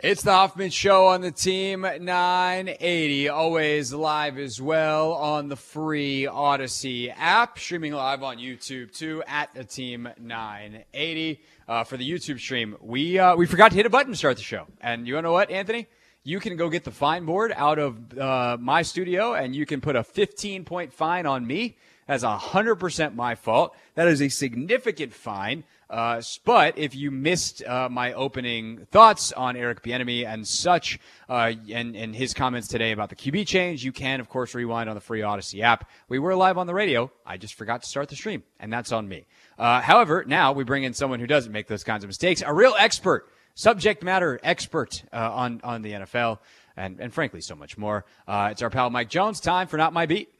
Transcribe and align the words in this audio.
It's 0.00 0.22
the 0.22 0.30
Hoffman 0.30 0.70
Show 0.70 1.08
on 1.08 1.22
the 1.22 1.32
Team 1.32 1.80
980, 1.80 3.30
always 3.30 3.92
live 3.92 4.38
as 4.38 4.62
well 4.62 5.14
on 5.14 5.48
the 5.48 5.56
free 5.56 6.28
Audacy 6.30 7.12
app, 7.16 7.58
streaming 7.58 7.94
live 7.94 8.22
on 8.22 8.38
YouTube 8.38 8.96
too 8.96 9.24
at 9.26 9.52
the 9.54 9.64
Team 9.64 10.08
980. 10.20 11.40
Uh, 11.66 11.82
for 11.82 11.96
the 11.96 12.08
YouTube 12.08 12.38
stream, 12.38 12.76
we 12.80 13.18
uh, 13.18 13.34
we 13.34 13.44
forgot 13.44 13.72
to 13.72 13.76
hit 13.76 13.86
a 13.86 13.90
button 13.90 14.12
to 14.12 14.16
start 14.16 14.36
the 14.36 14.42
show, 14.44 14.68
and 14.80 15.08
you 15.08 15.20
know 15.20 15.32
what, 15.32 15.50
Anthony? 15.50 15.88
You 16.22 16.38
can 16.38 16.56
go 16.56 16.68
get 16.68 16.84
the 16.84 16.92
fine 16.92 17.24
board 17.24 17.52
out 17.56 17.80
of 17.80 18.16
uh, 18.16 18.56
my 18.60 18.82
studio, 18.82 19.34
and 19.34 19.52
you 19.52 19.66
can 19.66 19.80
put 19.80 19.96
a 19.96 20.04
15 20.04 20.64
point 20.64 20.92
fine 20.92 21.26
on 21.26 21.44
me. 21.44 21.76
That's 22.08 22.24
100% 22.24 23.14
my 23.14 23.34
fault. 23.34 23.76
That 23.94 24.08
is 24.08 24.22
a 24.22 24.30
significant 24.30 25.12
fine. 25.12 25.64
Uh, 25.90 26.22
but 26.44 26.78
if 26.78 26.94
you 26.94 27.10
missed 27.10 27.62
uh, 27.64 27.88
my 27.90 28.14
opening 28.14 28.86
thoughts 28.90 29.30
on 29.32 29.56
Eric 29.56 29.82
Bieniemy 29.82 30.26
and 30.26 30.46
such, 30.46 30.98
uh, 31.28 31.52
and, 31.70 31.94
and 31.94 32.16
his 32.16 32.32
comments 32.32 32.66
today 32.66 32.92
about 32.92 33.10
the 33.10 33.16
QB 33.16 33.46
change, 33.46 33.84
you 33.84 33.92
can, 33.92 34.20
of 34.20 34.28
course, 34.30 34.54
rewind 34.54 34.88
on 34.88 34.94
the 34.94 35.02
free 35.02 35.20
Audacy 35.20 35.60
app. 35.60 35.88
We 36.08 36.18
were 36.18 36.34
live 36.34 36.56
on 36.56 36.66
the 36.66 36.74
radio. 36.74 37.10
I 37.26 37.36
just 37.36 37.54
forgot 37.54 37.82
to 37.82 37.88
start 37.88 38.08
the 38.08 38.16
stream, 38.16 38.42
and 38.58 38.72
that's 38.72 38.90
on 38.90 39.06
me. 39.06 39.26
Uh, 39.58 39.82
however, 39.82 40.24
now 40.26 40.52
we 40.52 40.64
bring 40.64 40.84
in 40.84 40.94
someone 40.94 41.20
who 41.20 41.26
doesn't 41.26 41.52
make 41.52 41.66
those 41.66 41.84
kinds 41.84 42.04
of 42.04 42.08
mistakes, 42.08 42.42
a 42.44 42.52
real 42.54 42.74
expert, 42.78 43.28
subject 43.54 44.02
matter 44.02 44.40
expert 44.42 45.02
uh, 45.12 45.30
on, 45.30 45.60
on 45.62 45.82
the 45.82 45.92
NFL, 45.92 46.38
and, 46.74 47.00
and 47.00 47.12
frankly, 47.12 47.42
so 47.42 47.54
much 47.54 47.76
more. 47.76 48.06
Uh, 48.26 48.48
it's 48.52 48.62
our 48.62 48.70
pal 48.70 48.88
Mike 48.88 49.10
Jones. 49.10 49.40
Time 49.40 49.66
for 49.66 49.76
Not 49.76 49.92
My 49.92 50.06
Beat. 50.06 50.32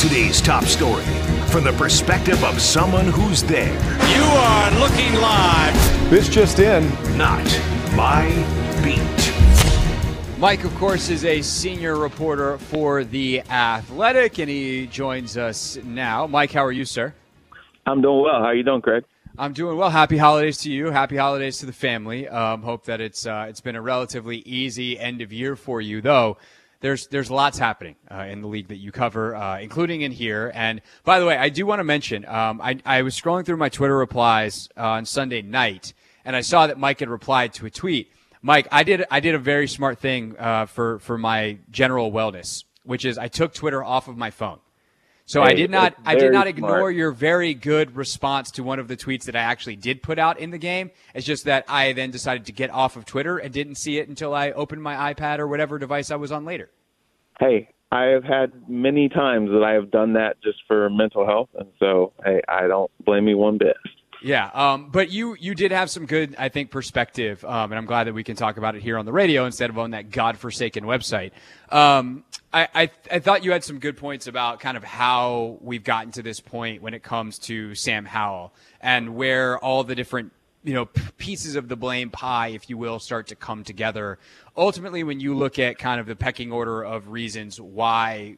Today's 0.00 0.40
top 0.40 0.64
story 0.64 1.04
from 1.48 1.62
the 1.64 1.74
perspective 1.76 2.42
of 2.42 2.58
someone 2.58 3.04
who's 3.04 3.42
there. 3.42 3.74
You 4.08 4.22
are 4.22 4.70
looking 4.80 5.12
live. 5.20 5.74
This 6.08 6.26
just 6.26 6.58
in. 6.58 6.88
Not 7.18 7.44
my 7.94 8.26
beat. 8.82 10.38
Mike, 10.38 10.64
of 10.64 10.74
course, 10.76 11.10
is 11.10 11.26
a 11.26 11.42
senior 11.42 11.96
reporter 11.96 12.56
for 12.56 13.04
The 13.04 13.42
Athletic, 13.42 14.38
and 14.38 14.48
he 14.48 14.86
joins 14.86 15.36
us 15.36 15.76
now. 15.84 16.26
Mike, 16.26 16.52
how 16.52 16.64
are 16.64 16.72
you, 16.72 16.86
sir? 16.86 17.12
I'm 17.84 18.00
doing 18.00 18.22
well. 18.22 18.40
How 18.40 18.46
are 18.46 18.54
you 18.54 18.62
doing, 18.62 18.80
Craig? 18.80 19.04
I'm 19.36 19.52
doing 19.52 19.76
well. 19.76 19.90
Happy 19.90 20.16
holidays 20.16 20.56
to 20.62 20.72
you. 20.72 20.90
Happy 20.92 21.18
holidays 21.18 21.58
to 21.58 21.66
the 21.66 21.74
family. 21.74 22.26
Um, 22.26 22.62
hope 22.62 22.86
that 22.86 23.02
it's 23.02 23.26
uh, 23.26 23.48
it's 23.50 23.60
been 23.60 23.76
a 23.76 23.82
relatively 23.82 24.38
easy 24.38 24.98
end 24.98 25.20
of 25.20 25.30
year 25.30 25.56
for 25.56 25.82
you, 25.82 26.00
though 26.00 26.38
there's 26.80 27.06
there's 27.08 27.30
lots 27.30 27.58
happening 27.58 27.96
uh, 28.10 28.26
in 28.28 28.40
the 28.40 28.48
league 28.48 28.68
that 28.68 28.76
you 28.76 28.92
cover, 28.92 29.34
uh, 29.34 29.58
including 29.58 30.00
in 30.02 30.12
here. 30.12 30.50
And 30.54 30.80
by 31.04 31.20
the 31.20 31.26
way, 31.26 31.36
I 31.36 31.48
do 31.48 31.66
want 31.66 31.80
to 31.80 31.84
mention 31.84 32.26
um, 32.26 32.60
I, 32.60 32.78
I 32.84 33.02
was 33.02 33.18
scrolling 33.18 33.44
through 33.44 33.58
my 33.58 33.68
Twitter 33.68 33.96
replies 33.96 34.68
uh, 34.76 34.88
on 34.88 35.04
Sunday 35.04 35.42
night, 35.42 35.92
and 36.24 36.34
I 36.34 36.40
saw 36.40 36.66
that 36.66 36.78
Mike 36.78 37.00
had 37.00 37.08
replied 37.08 37.52
to 37.54 37.66
a 37.66 37.70
tweet. 37.70 38.12
Mike, 38.42 38.66
I 38.72 38.82
did 38.82 39.04
I 39.10 39.20
did 39.20 39.34
a 39.34 39.38
very 39.38 39.68
smart 39.68 39.98
thing 39.98 40.36
uh, 40.38 40.66
for 40.66 40.98
for 41.00 41.18
my 41.18 41.58
general 41.70 42.10
wellness, 42.10 42.64
which 42.84 43.04
is 43.04 43.18
I 43.18 43.28
took 43.28 43.52
Twitter 43.52 43.84
off 43.84 44.08
of 44.08 44.16
my 44.16 44.30
phone. 44.30 44.58
So 45.30 45.44
hey, 45.44 45.50
I 45.50 45.54
did 45.54 45.70
not 45.70 45.94
I 46.04 46.16
did 46.16 46.32
not 46.32 46.48
ignore 46.48 46.78
smart. 46.78 46.94
your 46.96 47.12
very 47.12 47.54
good 47.54 47.94
response 47.94 48.50
to 48.52 48.64
one 48.64 48.80
of 48.80 48.88
the 48.88 48.96
tweets 48.96 49.26
that 49.26 49.36
I 49.36 49.42
actually 49.42 49.76
did 49.76 50.02
put 50.02 50.18
out 50.18 50.40
in 50.40 50.50
the 50.50 50.58
game. 50.58 50.90
It's 51.14 51.24
just 51.24 51.44
that 51.44 51.64
I 51.68 51.92
then 51.92 52.10
decided 52.10 52.46
to 52.46 52.52
get 52.52 52.68
off 52.70 52.96
of 52.96 53.04
Twitter 53.04 53.38
and 53.38 53.54
didn't 53.54 53.76
see 53.76 53.98
it 53.98 54.08
until 54.08 54.34
I 54.34 54.50
opened 54.50 54.82
my 54.82 55.14
iPad 55.14 55.38
or 55.38 55.46
whatever 55.46 55.78
device 55.78 56.10
I 56.10 56.16
was 56.16 56.32
on 56.32 56.44
later. 56.44 56.68
Hey, 57.38 57.68
I 57.92 58.06
have 58.06 58.24
had 58.24 58.68
many 58.68 59.08
times 59.08 59.50
that 59.50 59.62
I 59.62 59.74
have 59.74 59.92
done 59.92 60.14
that 60.14 60.42
just 60.42 60.58
for 60.66 60.90
mental 60.90 61.24
health, 61.24 61.50
and 61.56 61.68
so 61.78 62.12
hey, 62.24 62.40
I 62.48 62.66
don't 62.66 62.90
blame 63.04 63.28
you 63.28 63.38
one 63.38 63.56
bit. 63.56 63.76
Yeah, 64.22 64.50
um, 64.52 64.90
but 64.90 65.10
you 65.10 65.34
you 65.38 65.54
did 65.54 65.72
have 65.72 65.90
some 65.90 66.04
good, 66.04 66.34
I 66.38 66.50
think, 66.50 66.70
perspective, 66.70 67.42
um, 67.44 67.72
and 67.72 67.78
I'm 67.78 67.86
glad 67.86 68.04
that 68.04 68.12
we 68.12 68.22
can 68.22 68.36
talk 68.36 68.58
about 68.58 68.74
it 68.74 68.82
here 68.82 68.98
on 68.98 69.06
the 69.06 69.12
radio 69.12 69.46
instead 69.46 69.70
of 69.70 69.78
on 69.78 69.92
that 69.92 70.10
godforsaken 70.10 70.84
website. 70.84 71.32
Um, 71.70 72.24
I, 72.52 72.68
I, 72.74 72.90
I 73.10 73.18
thought 73.20 73.44
you 73.44 73.52
had 73.52 73.64
some 73.64 73.78
good 73.78 73.96
points 73.96 74.26
about 74.26 74.60
kind 74.60 74.76
of 74.76 74.84
how 74.84 75.58
we've 75.62 75.84
gotten 75.84 76.12
to 76.12 76.22
this 76.22 76.40
point 76.40 76.82
when 76.82 76.92
it 76.94 77.02
comes 77.02 77.38
to 77.40 77.74
Sam 77.74 78.04
Howell 78.04 78.52
and 78.80 79.14
where 79.14 79.58
all 79.58 79.84
the 79.84 79.94
different 79.94 80.32
you 80.64 80.74
know 80.74 80.86
pieces 81.16 81.56
of 81.56 81.68
the 81.68 81.76
blame 81.76 82.10
pie, 82.10 82.48
if 82.48 82.68
you 82.68 82.76
will, 82.76 82.98
start 82.98 83.28
to 83.28 83.36
come 83.36 83.64
together. 83.64 84.18
Ultimately, 84.54 85.02
when 85.02 85.20
you 85.20 85.34
look 85.34 85.58
at 85.58 85.78
kind 85.78 85.98
of 85.98 86.06
the 86.06 86.16
pecking 86.16 86.52
order 86.52 86.82
of 86.82 87.08
reasons 87.08 87.58
why 87.58 88.36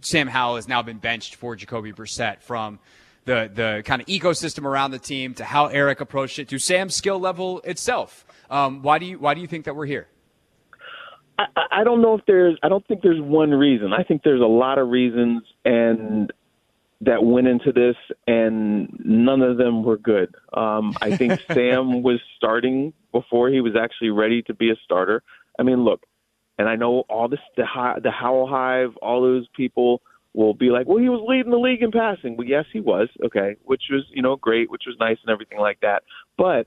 Sam 0.00 0.26
Howell 0.26 0.56
has 0.56 0.66
now 0.66 0.82
been 0.82 0.98
benched 0.98 1.36
for 1.36 1.54
Jacoby 1.54 1.92
Brissett 1.92 2.42
from 2.42 2.80
the 3.24 3.50
the 3.52 3.82
kind 3.84 4.02
of 4.02 4.06
ecosystem 4.08 4.64
around 4.64 4.90
the 4.90 4.98
team 4.98 5.34
to 5.34 5.44
how 5.44 5.66
Eric 5.66 6.00
approached 6.00 6.38
it 6.38 6.48
to 6.48 6.58
Sam's 6.58 6.94
skill 6.94 7.18
level 7.18 7.60
itself. 7.62 8.24
Um, 8.50 8.82
why 8.82 8.98
do 8.98 9.06
you 9.06 9.18
why 9.18 9.34
do 9.34 9.40
you 9.40 9.46
think 9.46 9.64
that 9.64 9.74
we're 9.74 9.86
here? 9.86 10.08
I, 11.38 11.46
I 11.70 11.84
don't 11.84 12.02
know 12.02 12.14
if 12.14 12.24
there's 12.26 12.58
I 12.62 12.68
don't 12.68 12.86
think 12.86 13.02
there's 13.02 13.20
one 13.20 13.50
reason. 13.50 13.92
I 13.92 14.02
think 14.02 14.22
there's 14.22 14.40
a 14.40 14.46
lot 14.46 14.78
of 14.78 14.88
reasons 14.88 15.42
and 15.64 16.32
that 17.00 17.22
went 17.22 17.46
into 17.46 17.72
this 17.72 17.96
and 18.26 18.88
none 19.04 19.42
of 19.42 19.56
them 19.58 19.82
were 19.82 19.98
good. 19.98 20.34
Um, 20.52 20.94
I 21.00 21.16
think 21.16 21.40
Sam 21.52 22.02
was 22.02 22.20
starting 22.36 22.92
before 23.12 23.48
he 23.48 23.60
was 23.60 23.74
actually 23.76 24.10
ready 24.10 24.42
to 24.42 24.54
be 24.54 24.70
a 24.70 24.76
starter. 24.84 25.22
I 25.58 25.62
mean, 25.62 25.84
look, 25.84 26.04
and 26.58 26.68
I 26.68 26.76
know 26.76 27.00
all 27.08 27.28
this 27.28 27.40
the 27.56 27.64
the 28.02 28.10
Howell 28.10 28.46
Hive, 28.46 28.96
all 28.98 29.22
those 29.22 29.46
people 29.54 30.02
will 30.34 30.54
be 30.54 30.70
like, 30.70 30.86
well, 30.86 30.98
he 30.98 31.08
was 31.08 31.24
leading 31.26 31.50
the 31.50 31.58
league 31.58 31.82
in 31.82 31.92
passing. 31.92 32.36
Well, 32.36 32.46
yes, 32.46 32.64
he 32.72 32.80
was. 32.80 33.08
Okay, 33.24 33.56
which 33.64 33.82
was 33.90 34.04
you 34.10 34.22
know 34.22 34.36
great, 34.36 34.70
which 34.70 34.82
was 34.86 34.96
nice 34.98 35.18
and 35.24 35.32
everything 35.32 35.58
like 35.58 35.80
that. 35.80 36.02
But 36.36 36.66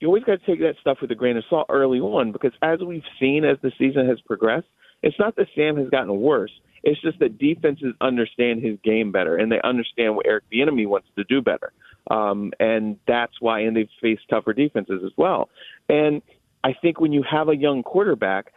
you 0.00 0.08
always 0.08 0.24
got 0.24 0.40
to 0.40 0.46
take 0.46 0.60
that 0.60 0.74
stuff 0.80 0.98
with 1.00 1.10
a 1.10 1.14
grain 1.14 1.36
of 1.36 1.44
salt 1.48 1.66
early 1.70 1.98
on 1.98 2.30
because 2.30 2.52
as 2.62 2.80
we've 2.80 3.02
seen 3.18 3.44
as 3.44 3.56
the 3.62 3.72
season 3.78 4.06
has 4.06 4.20
progressed, 4.20 4.66
it's 5.02 5.18
not 5.18 5.36
that 5.36 5.48
Sam 5.54 5.76
has 5.76 5.88
gotten 5.88 6.20
worse. 6.20 6.52
It's 6.82 7.00
just 7.00 7.18
that 7.20 7.38
defenses 7.38 7.94
understand 8.02 8.62
his 8.62 8.78
game 8.84 9.12
better 9.12 9.36
and 9.36 9.50
they 9.50 9.60
understand 9.64 10.14
what 10.14 10.26
Eric 10.26 10.44
Bieniemy 10.52 10.86
wants 10.86 11.08
to 11.16 11.24
do 11.24 11.40
better. 11.40 11.72
Um, 12.10 12.52
and 12.60 12.98
that's 13.08 13.40
why, 13.40 13.60
and 13.60 13.74
they've 13.74 13.88
faced 14.02 14.28
tougher 14.28 14.52
defenses 14.52 15.00
as 15.04 15.12
well. 15.16 15.48
And 15.88 16.20
I 16.62 16.74
think 16.74 17.00
when 17.00 17.12
you 17.12 17.24
have 17.30 17.48
a 17.48 17.56
young 17.56 17.82
quarterback, 17.82 18.52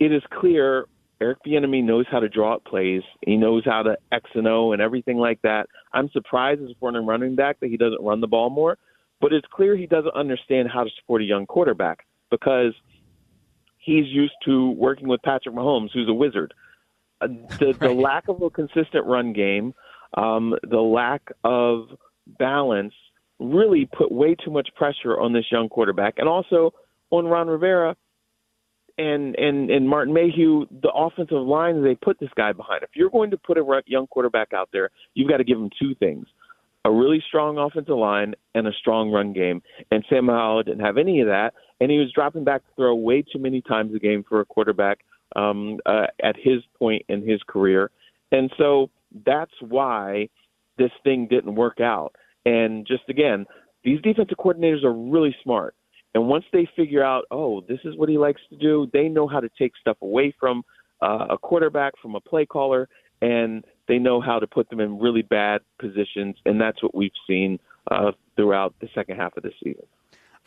it 0.00 0.12
is 0.12 0.22
clear 0.32 0.86
Eric 1.20 1.38
Bieniemy 1.46 1.84
knows 1.84 2.06
how 2.10 2.20
to 2.20 2.28
draw 2.28 2.54
up 2.54 2.64
plays. 2.64 3.02
He 3.26 3.36
knows 3.36 3.62
how 3.64 3.82
to 3.82 3.96
X 4.10 4.30
and 4.34 4.48
O 4.48 4.72
and 4.72 4.80
everything 4.80 5.18
like 5.18 5.40
that. 5.42 5.66
I'm 5.92 6.08
surprised 6.10 6.62
as 6.62 6.70
a 6.70 6.74
foreign 6.80 7.06
running 7.06 7.34
back 7.36 7.60
that 7.60 7.68
he 7.68 7.76
doesn't 7.76 8.02
run 8.02 8.20
the 8.20 8.26
ball 8.26 8.48
more, 8.48 8.78
but 9.20 9.32
it's 9.32 9.46
clear 9.52 9.76
he 9.76 9.86
doesn't 9.86 10.14
understand 10.14 10.68
how 10.72 10.84
to 10.84 10.90
support 10.98 11.20
a 11.20 11.24
young 11.24 11.46
quarterback 11.46 12.06
because 12.30 12.72
he's 13.76 14.06
used 14.06 14.32
to 14.46 14.70
working 14.70 15.08
with 15.08 15.20
Patrick 15.22 15.54
Mahomes, 15.54 15.90
who's 15.92 16.08
a 16.08 16.14
wizard. 16.14 16.54
Uh, 17.20 17.28
the 17.58 17.74
the 17.80 17.92
lack 17.92 18.28
of 18.28 18.40
a 18.40 18.48
consistent 18.48 19.04
run 19.04 19.34
game, 19.34 19.74
um, 20.16 20.54
the 20.62 20.80
lack 20.80 21.30
of 21.44 21.88
balance, 22.38 22.94
really 23.38 23.84
put 23.84 24.10
way 24.10 24.34
too 24.34 24.50
much 24.50 24.70
pressure 24.74 25.20
on 25.20 25.34
this 25.34 25.44
young 25.52 25.68
quarterback, 25.68 26.14
and 26.16 26.28
also 26.28 26.72
on 27.10 27.26
Ron 27.26 27.48
Rivera 27.48 27.94
and 29.00 29.34
and 29.36 29.70
and 29.70 29.88
Martin 29.88 30.12
Mayhew, 30.12 30.66
the 30.82 30.90
offensive 30.90 31.38
line 31.38 31.82
they 31.82 31.94
put 31.94 32.20
this 32.20 32.30
guy 32.36 32.52
behind. 32.52 32.82
If 32.82 32.90
you're 32.94 33.10
going 33.10 33.30
to 33.30 33.38
put 33.38 33.56
a 33.56 33.82
young 33.86 34.06
quarterback 34.06 34.52
out 34.52 34.68
there, 34.72 34.90
you've 35.14 35.30
got 35.30 35.38
to 35.38 35.44
give 35.44 35.58
him 35.58 35.70
two 35.80 35.94
things: 35.94 36.26
a 36.84 36.90
really 36.90 37.22
strong 37.26 37.58
offensive 37.58 37.96
line 37.96 38.34
and 38.54 38.66
a 38.66 38.72
strong 38.72 39.10
run 39.10 39.32
game. 39.32 39.62
And 39.90 40.04
Sam 40.10 40.28
Howell 40.28 40.64
didn't 40.64 40.84
have 40.84 40.98
any 40.98 41.20
of 41.20 41.28
that, 41.28 41.54
and 41.80 41.90
he 41.90 41.98
was 41.98 42.12
dropping 42.14 42.44
back 42.44 42.60
to 42.60 42.74
throw 42.76 42.94
way 42.94 43.22
too 43.22 43.38
many 43.38 43.62
times 43.62 43.94
a 43.94 43.98
game 43.98 44.24
for 44.28 44.40
a 44.40 44.44
quarterback 44.44 44.98
um, 45.34 45.78
uh, 45.86 46.06
at 46.22 46.36
his 46.36 46.62
point 46.78 47.04
in 47.08 47.26
his 47.26 47.40
career. 47.46 47.90
And 48.32 48.52
so 48.58 48.90
that's 49.24 49.54
why 49.60 50.28
this 50.76 50.92
thing 51.04 51.26
didn't 51.28 51.54
work 51.54 51.80
out. 51.80 52.14
And 52.44 52.86
just 52.86 53.08
again, 53.08 53.46
these 53.82 54.00
defensive 54.02 54.36
coordinators 54.38 54.84
are 54.84 54.92
really 54.92 55.34
smart 55.42 55.74
and 56.14 56.28
once 56.28 56.44
they 56.52 56.68
figure 56.76 57.04
out, 57.04 57.24
oh, 57.30 57.60
this 57.62 57.78
is 57.84 57.96
what 57.96 58.08
he 58.08 58.18
likes 58.18 58.40
to 58.50 58.56
do, 58.56 58.88
they 58.92 59.08
know 59.08 59.28
how 59.28 59.40
to 59.40 59.48
take 59.58 59.72
stuff 59.80 59.96
away 60.02 60.34
from 60.38 60.64
uh, 61.02 61.26
a 61.30 61.38
quarterback, 61.38 61.94
from 62.02 62.14
a 62.14 62.20
play 62.20 62.44
caller, 62.46 62.88
and 63.22 63.64
they 63.86 63.98
know 63.98 64.20
how 64.20 64.38
to 64.38 64.46
put 64.46 64.68
them 64.70 64.80
in 64.80 64.98
really 64.98 65.22
bad 65.22 65.60
positions. 65.78 66.36
And 66.44 66.60
that's 66.60 66.82
what 66.82 66.94
we've 66.94 67.12
seen 67.26 67.58
uh, 67.90 68.12
throughout 68.36 68.74
the 68.80 68.88
second 68.94 69.16
half 69.16 69.36
of 69.36 69.42
the 69.42 69.52
season. 69.62 69.86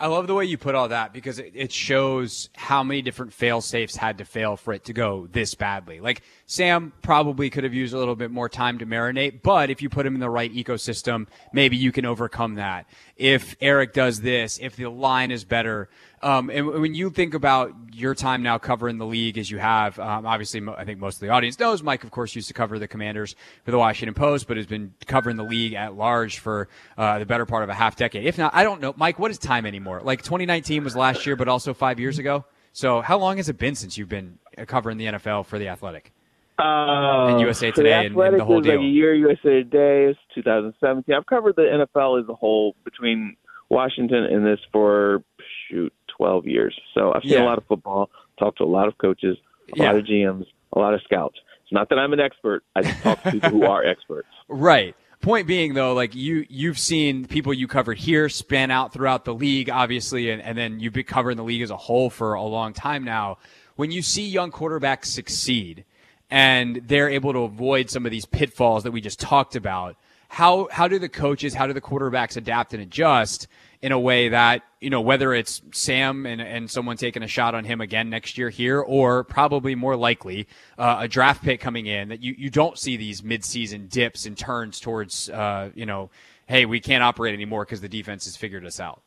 I 0.03 0.07
love 0.07 0.27
the 0.27 0.33
way 0.33 0.43
you 0.43 0.57
put 0.57 0.75
all 0.75 0.89
that 0.89 1.13
because 1.13 1.39
it, 1.39 1.53
it 1.55 1.71
shows 1.71 2.49
how 2.57 2.83
many 2.83 3.01
different 3.01 3.31
fail 3.31 3.61
safes 3.61 3.95
had 3.95 4.17
to 4.17 4.25
fail 4.25 4.57
for 4.57 4.73
it 4.73 4.83
to 4.83 4.91
go 4.91 5.29
this 5.31 5.55
badly. 5.55 6.01
Like 6.01 6.23
Sam 6.45 6.91
probably 7.01 7.49
could 7.49 7.63
have 7.63 7.73
used 7.73 7.93
a 7.93 7.97
little 7.97 8.17
bit 8.17 8.29
more 8.29 8.49
time 8.49 8.79
to 8.79 8.85
marinate, 8.85 9.41
but 9.43 9.69
if 9.69 9.81
you 9.81 9.87
put 9.87 10.05
him 10.05 10.13
in 10.13 10.19
the 10.19 10.29
right 10.29 10.53
ecosystem, 10.53 11.27
maybe 11.53 11.77
you 11.77 11.93
can 11.93 12.03
overcome 12.03 12.55
that. 12.55 12.85
If 13.15 13.55
Eric 13.61 13.93
does 13.93 14.19
this, 14.19 14.59
if 14.61 14.75
the 14.75 14.89
line 14.89 15.31
is 15.31 15.45
better, 15.45 15.87
Um, 16.23 16.49
and 16.49 16.67
when 16.67 16.95
you 16.95 17.09
think 17.09 17.33
about 17.33 17.73
your 17.91 18.15
time 18.15 18.43
now 18.43 18.57
covering 18.57 18.97
the 18.97 19.05
league 19.05 19.37
as 19.37 19.51
you 19.51 19.57
have, 19.57 19.99
um, 19.99 20.25
obviously, 20.25 20.61
I 20.75 20.85
think 20.85 20.99
most 20.99 21.15
of 21.15 21.19
the 21.19 21.29
audience 21.29 21.59
knows 21.59 21.83
Mike, 21.83 22.05
of 22.05 22.11
course, 22.11 22.33
used 22.33 22.47
to 22.47 22.53
cover 22.53 22.79
the 22.79 22.87
Commanders 22.87 23.35
for 23.65 23.71
the 23.71 23.77
Washington 23.77 24.13
Post, 24.13 24.47
but 24.47 24.55
has 24.55 24.65
been 24.65 24.93
covering 25.05 25.35
the 25.35 25.43
league 25.43 25.73
at 25.73 25.95
large 25.95 26.39
for 26.39 26.69
uh, 26.97 27.19
the 27.19 27.25
better 27.25 27.45
part 27.45 27.63
of 27.63 27.69
a 27.69 27.73
half 27.73 27.97
decade. 27.97 28.25
If 28.25 28.37
not, 28.37 28.55
I 28.55 28.63
don't 28.63 28.79
know, 28.79 28.93
Mike. 28.95 29.19
What 29.19 29.31
is 29.31 29.37
time 29.37 29.65
anymore? 29.65 30.01
Like 30.01 30.23
2019 30.23 30.85
was 30.85 30.95
last 30.95 31.25
year, 31.25 31.35
but 31.35 31.49
also 31.49 31.73
five 31.73 31.99
years 31.99 32.19
ago. 32.19 32.45
So 32.71 33.01
how 33.01 33.19
long 33.19 33.37
has 33.37 33.49
it 33.49 33.57
been 33.57 33.75
since 33.75 33.97
you've 33.97 34.09
been 34.09 34.39
covering 34.65 34.97
the 34.97 35.05
NFL 35.05 35.45
for 35.45 35.59
the 35.59 35.67
Athletic? 35.67 36.13
Uh, 36.57 37.27
and 37.27 37.41
USA 37.41 37.71
Today 37.71 38.05
and, 38.05 38.15
and, 38.15 38.39
the 38.39 38.45
whole 38.45 38.61
deal. 38.61 38.75
Like 38.75 38.85
a 38.85 38.87
year 38.87 39.13
USA 39.13 39.63
Today 39.63 40.05
is 40.05 40.17
2017. 40.35 41.13
I've 41.13 41.25
covered 41.25 41.55
the 41.55 41.63
NFL 41.63 42.21
as 42.21 42.29
a 42.29 42.33
whole 42.33 42.75
between 42.85 43.35
Washington 43.69 44.23
and 44.23 44.45
this 44.45 44.59
for 44.71 45.23
shoot 45.67 45.91
12 46.17 46.47
years. 46.47 46.77
So 46.93 47.13
I've 47.13 47.23
seen 47.23 47.33
Yeah. 47.33 47.43
a 47.43 47.45
lot 47.45 47.57
of 47.57 47.65
football, 47.65 48.09
talked 48.39 48.57
to 48.59 48.63
a 48.63 48.65
lot 48.65 48.87
of 48.87 48.97
coaches, 48.97 49.37
a 49.77 49.81
lot 49.81 49.95
of 49.95 50.05
GMs, 50.05 50.45
a 50.73 50.79
lot 50.79 50.93
of 50.93 51.01
scouts. 51.03 51.37
It's 51.63 51.71
not 51.71 51.89
that 51.89 51.97
I'm 51.99 52.13
an 52.13 52.19
expert. 52.19 52.63
I 52.75 52.81
just 52.83 53.01
talk 53.01 53.21
to 53.23 53.31
people 53.31 53.49
who 53.49 53.63
are 53.73 53.83
experts. 53.85 54.27
Right. 54.47 54.95
Point 55.21 55.47
being 55.47 55.73
though, 55.73 55.93
like 55.93 56.13
you 56.15 56.45
you've 56.49 56.77
seen 56.77 57.25
people 57.25 57.53
you 57.53 57.65
covered 57.67 57.97
here 57.97 58.27
span 58.27 58.71
out 58.71 58.91
throughout 58.91 59.23
the 59.23 59.33
league, 59.33 59.69
obviously, 59.69 60.29
and, 60.29 60.41
and 60.41 60.57
then 60.57 60.81
you've 60.81 60.91
been 60.91 61.05
covering 61.05 61.37
the 61.37 61.43
league 61.45 61.61
as 61.61 61.69
a 61.69 61.77
whole 61.77 62.09
for 62.09 62.33
a 62.33 62.43
long 62.43 62.73
time 62.73 63.05
now. 63.05 63.37
When 63.77 63.89
you 63.89 64.01
see 64.01 64.27
young 64.27 64.51
quarterbacks 64.51 65.05
succeed 65.05 65.85
and 66.29 66.81
they're 66.85 67.09
able 67.09 67.31
to 67.31 67.39
avoid 67.39 67.89
some 67.89 68.05
of 68.05 68.11
these 68.11 68.25
pitfalls 68.25 68.83
that 68.83 68.91
we 68.91 68.99
just 68.99 69.19
talked 69.19 69.55
about, 69.55 69.95
how 70.27 70.67
how 70.71 70.89
do 70.89 70.99
the 70.99 71.07
coaches, 71.09 71.53
how 71.53 71.67
do 71.67 71.73
the 71.73 71.79
quarterbacks 71.81 72.35
adapt 72.35 72.73
and 72.73 72.83
adjust 72.83 73.47
in 73.83 73.91
a 73.91 73.99
way 73.99 74.29
that, 74.29 74.61
you 74.79 74.89
know, 74.89 75.01
whether 75.01 75.33
it's 75.33 75.61
Sam 75.73 76.25
and, 76.25 76.41
and 76.41 76.71
someone 76.71 76.95
taking 76.95 77.21
a 77.21 77.27
shot 77.27 77.53
on 77.53 77.65
him 77.65 77.81
again 77.81 78.09
next 78.09 78.37
year 78.37 78.49
here, 78.49 78.79
or 78.79 79.25
probably 79.25 79.75
more 79.75 79.97
likely 79.97 80.47
uh, 80.77 80.99
a 81.01 81.09
draft 81.09 81.43
pick 81.43 81.59
coming 81.59 81.85
in, 81.85 82.07
that 82.07 82.23
you, 82.23 82.33
you 82.37 82.49
don't 82.49 82.79
see 82.79 82.95
these 82.95 83.21
midseason 83.21 83.89
dips 83.89 84.25
and 84.25 84.37
turns 84.37 84.79
towards, 84.79 85.29
uh, 85.29 85.69
you 85.75 85.85
know, 85.85 86.09
hey, 86.45 86.65
we 86.65 86.79
can't 86.79 87.03
operate 87.03 87.33
anymore 87.33 87.65
because 87.65 87.81
the 87.81 87.89
defense 87.89 88.23
has 88.23 88.37
figured 88.37 88.65
us 88.65 88.79
out. 88.79 89.01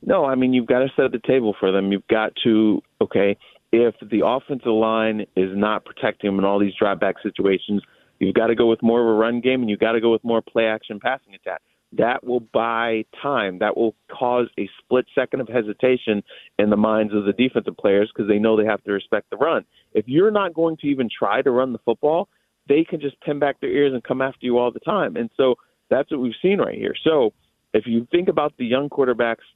No, 0.00 0.24
I 0.24 0.34
mean 0.34 0.54
you've 0.54 0.66
got 0.66 0.78
to 0.78 0.88
set 0.96 1.12
the 1.12 1.20
table 1.26 1.54
for 1.60 1.70
them. 1.70 1.92
You've 1.92 2.08
got 2.08 2.32
to 2.44 2.82
okay, 3.02 3.36
if 3.70 3.94
the 4.00 4.24
offensive 4.24 4.72
line 4.72 5.26
is 5.36 5.54
not 5.54 5.84
protecting 5.84 6.28
them 6.28 6.38
in 6.38 6.46
all 6.46 6.58
these 6.58 6.72
drop 6.74 7.00
back 7.00 7.16
situations, 7.22 7.82
you've 8.18 8.34
got 8.34 8.46
to 8.46 8.54
go 8.54 8.66
with 8.66 8.82
more 8.82 9.02
of 9.02 9.06
a 9.06 9.12
run 9.12 9.42
game 9.42 9.60
and 9.60 9.68
you've 9.68 9.78
got 9.78 9.92
to 9.92 10.00
go 10.00 10.10
with 10.10 10.24
more 10.24 10.40
play 10.40 10.64
action 10.64 11.00
passing 11.00 11.34
attack. 11.34 11.60
That 11.92 12.24
will 12.24 12.40
buy 12.40 13.04
time. 13.20 13.58
That 13.58 13.76
will 13.76 13.96
cause 14.10 14.46
a 14.58 14.68
split 14.78 15.06
second 15.14 15.40
of 15.40 15.48
hesitation 15.48 16.22
in 16.58 16.70
the 16.70 16.76
minds 16.76 17.12
of 17.12 17.24
the 17.24 17.32
defensive 17.32 17.76
players 17.76 18.10
because 18.14 18.28
they 18.28 18.38
know 18.38 18.56
they 18.56 18.64
have 18.64 18.82
to 18.84 18.92
respect 18.92 19.30
the 19.30 19.36
run. 19.36 19.64
If 19.92 20.06
you're 20.06 20.30
not 20.30 20.54
going 20.54 20.76
to 20.78 20.86
even 20.86 21.08
try 21.16 21.42
to 21.42 21.50
run 21.50 21.72
the 21.72 21.80
football, 21.84 22.28
they 22.68 22.84
can 22.84 23.00
just 23.00 23.20
pin 23.22 23.40
back 23.40 23.60
their 23.60 23.70
ears 23.70 23.92
and 23.92 24.04
come 24.04 24.22
after 24.22 24.46
you 24.46 24.58
all 24.58 24.70
the 24.70 24.80
time. 24.80 25.16
And 25.16 25.30
so 25.36 25.56
that's 25.88 26.10
what 26.12 26.20
we've 26.20 26.32
seen 26.40 26.58
right 26.60 26.78
here. 26.78 26.94
So 27.02 27.32
if 27.74 27.84
you 27.86 28.06
think 28.10 28.28
about 28.28 28.54
the 28.56 28.66
young 28.66 28.88
quarterbacks 28.88 29.46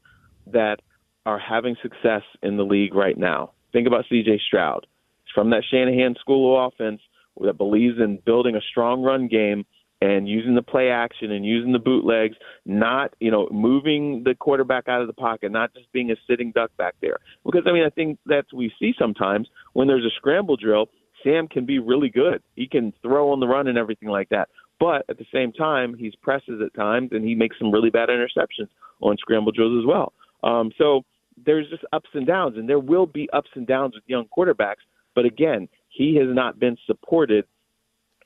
that 0.49 0.81
are 1.27 1.39
having 1.39 1.77
success 1.83 2.23
in 2.43 2.57
the 2.57 2.65
league 2.65 2.95
right 2.95 3.17
now. 3.17 3.53
Think 3.73 3.87
about 3.87 4.05
CJ 4.11 4.41
Stroud. 4.47 4.87
He's 5.25 5.33
from 5.35 5.51
that 5.51 5.65
Shanahan 5.71 6.17
school 6.21 6.57
of 6.57 6.73
offense 6.73 7.01
that 7.41 7.59
believes 7.59 7.99
in 7.99 8.19
building 8.25 8.57
a 8.57 8.61
strong 8.61 9.03
run 9.03 9.29
game 9.29 9.65
and 10.05 10.29
using 10.29 10.55
the 10.55 10.63
play 10.63 10.91
action 10.91 11.33
and 11.33 11.47
using 11.47 11.73
the 11.73 11.79
bootlegs, 11.79 12.37
not, 12.67 13.15
you 13.21 13.31
know, 13.31 13.49
moving 13.51 14.23
the 14.25 14.35
quarterback 14.35 14.87
out 14.87 15.01
of 15.01 15.07
the 15.07 15.15
pocket, 15.15 15.51
not 15.51 15.73
just 15.73 15.91
being 15.93 16.11
a 16.11 16.17
sitting 16.29 16.53
duck 16.53 16.71
back 16.77 16.95
there. 17.01 17.19
Because 17.45 17.63
I 17.67 17.73
mean, 17.73 17.85
I 17.85 17.91
think 17.91 18.19
that's 18.27 18.53
we 18.53 18.71
see 18.79 18.93
sometimes 18.99 19.49
when 19.73 19.89
there's 19.89 20.05
a 20.05 20.15
scramble 20.17 20.57
drill, 20.57 20.89
Sam 21.23 21.49
can 21.49 21.65
be 21.65 21.79
really 21.79 22.11
good. 22.11 22.43
He 22.55 22.67
can 22.69 22.93
throw 23.01 23.33
on 23.33 23.41
the 23.41 23.47
run 23.47 23.67
and 23.67 23.79
everything 23.79 24.11
like 24.11 24.29
that. 24.29 24.51
But 24.79 25.07
at 25.09 25.17
the 25.17 25.25
same 25.33 25.53
time, 25.53 25.95
he's 25.95 26.15
presses 26.17 26.61
at 26.65 26.75
times 26.75 27.11
and 27.13 27.25
he 27.25 27.35
makes 27.35 27.59
some 27.59 27.73
really 27.73 27.91
bad 27.91 28.11
interceptions 28.11 28.69
on 29.01 29.17
scramble 29.19 29.53
drills 29.53 29.83
as 29.83 29.87
well. 29.87 30.13
Um, 30.43 30.71
so 30.77 31.03
there's 31.47 31.69
just 31.71 31.85
ups 31.95 32.11
and 32.13 32.27
downs, 32.27 32.59
and 32.59 32.69
there 32.69 32.79
will 32.79 33.07
be 33.07 33.31
ups 33.33 33.51
and 33.55 33.67
downs 33.67 33.95
with 33.95 34.05
young 34.07 34.27
quarterbacks. 34.37 34.85
But 35.15 35.25
again, 35.25 35.69
he 35.89 36.17
has 36.17 36.29
not 36.29 36.59
been 36.59 36.77
supported 36.87 37.47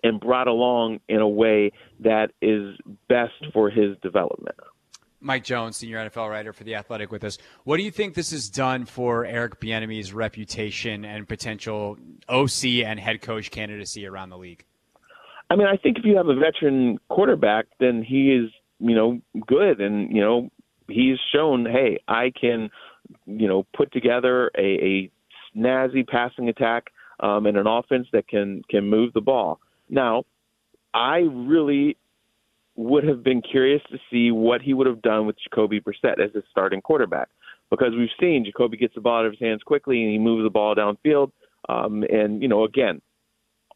and 0.03 0.21
brought 0.21 0.49
along 0.49 1.01
in 1.09 1.19
a 1.19 1.29
way 1.29 1.73
that 2.01 2.31
is 2.41 2.77
best 3.09 3.33
for 3.53 3.71
his 3.71 3.97
development. 4.03 4.57
Mike 5.21 5.43
Jones, 5.43 5.77
senior 5.77 5.99
NFL 6.09 6.31
writer 6.31 6.53
for 6.53 6.63
The 6.63 6.77
Athletic, 6.77 7.11
with 7.11 7.25
us. 7.25 7.39
What 7.65 7.79
do 7.79 7.83
you 7.83 7.91
think 7.91 8.15
this 8.15 8.31
has 8.31 8.49
done 8.49 8.85
for 8.85 9.25
Eric 9.25 9.61
Bieniemy's 9.61 10.13
reputation 10.13 11.05
and 11.05 11.29
potential 11.29 11.99
OC 12.29 12.65
and 12.85 13.01
head 13.01 13.21
coach 13.21 13.51
candidacy 13.51 14.07
around 14.07 14.31
the 14.31 14.39
league? 14.39 14.65
I 15.51 15.57
mean, 15.57 15.67
I 15.67 15.77
think 15.77 15.99
if 15.99 16.05
you 16.05 16.17
have 16.17 16.29
a 16.29 16.37
veteran 16.37 16.99
quarterback, 17.09 17.67
then 17.81 18.05
he 18.05 18.33
is, 18.33 18.51
you 18.79 18.95
know, 18.95 19.21
good, 19.47 19.81
and 19.81 20.15
you 20.15 20.21
know, 20.21 20.51
he's 20.87 21.19
shown, 21.35 21.67
hey, 21.67 21.99
I 22.07 22.33
can, 22.39 22.71
you 23.27 23.49
know, 23.49 23.67
put 23.77 23.93
together 23.93 24.51
a, 24.57 24.61
a 24.61 25.11
snazzy 25.57 26.07
passing 26.07 26.49
attack 26.49 26.93
um, 27.21 27.47
and 27.47 27.57
an 27.57 27.67
offense 27.67 28.07
that 28.13 28.29
can 28.29 28.63
can 28.71 28.89
move 28.89 29.13
the 29.15 29.21
ball. 29.21 29.61
Now, 29.89 30.25
I 30.95 31.19
really 31.19 31.97
would 32.77 33.05
have 33.05 33.23
been 33.25 33.43
curious 33.43 33.83
to 33.91 33.99
see 34.11 34.31
what 34.31 34.63
he 34.63 34.73
would 34.73 34.87
have 34.87 35.03
done 35.03 35.27
with 35.27 35.37
Jacoby 35.43 35.81
Brissett 35.81 36.21
as 36.23 36.33
his 36.35 36.45
starting 36.51 36.81
quarterback, 36.81 37.29
because 37.71 37.93
we've 37.97 38.09
seen 38.21 38.45
Jacoby 38.45 38.77
gets 38.77 38.95
the 38.95 39.01
ball 39.01 39.21
out 39.21 39.27
of 39.27 39.33
his 39.33 39.41
hands 39.41 39.63
quickly 39.65 40.03
and 40.03 40.13
he 40.13 40.19
moves 40.19 40.45
the 40.45 40.51
ball 40.51 40.75
downfield. 40.75 41.33
Um, 41.69 42.05
and 42.05 42.41
you 42.41 42.49
know, 42.49 42.65
again, 42.65 43.03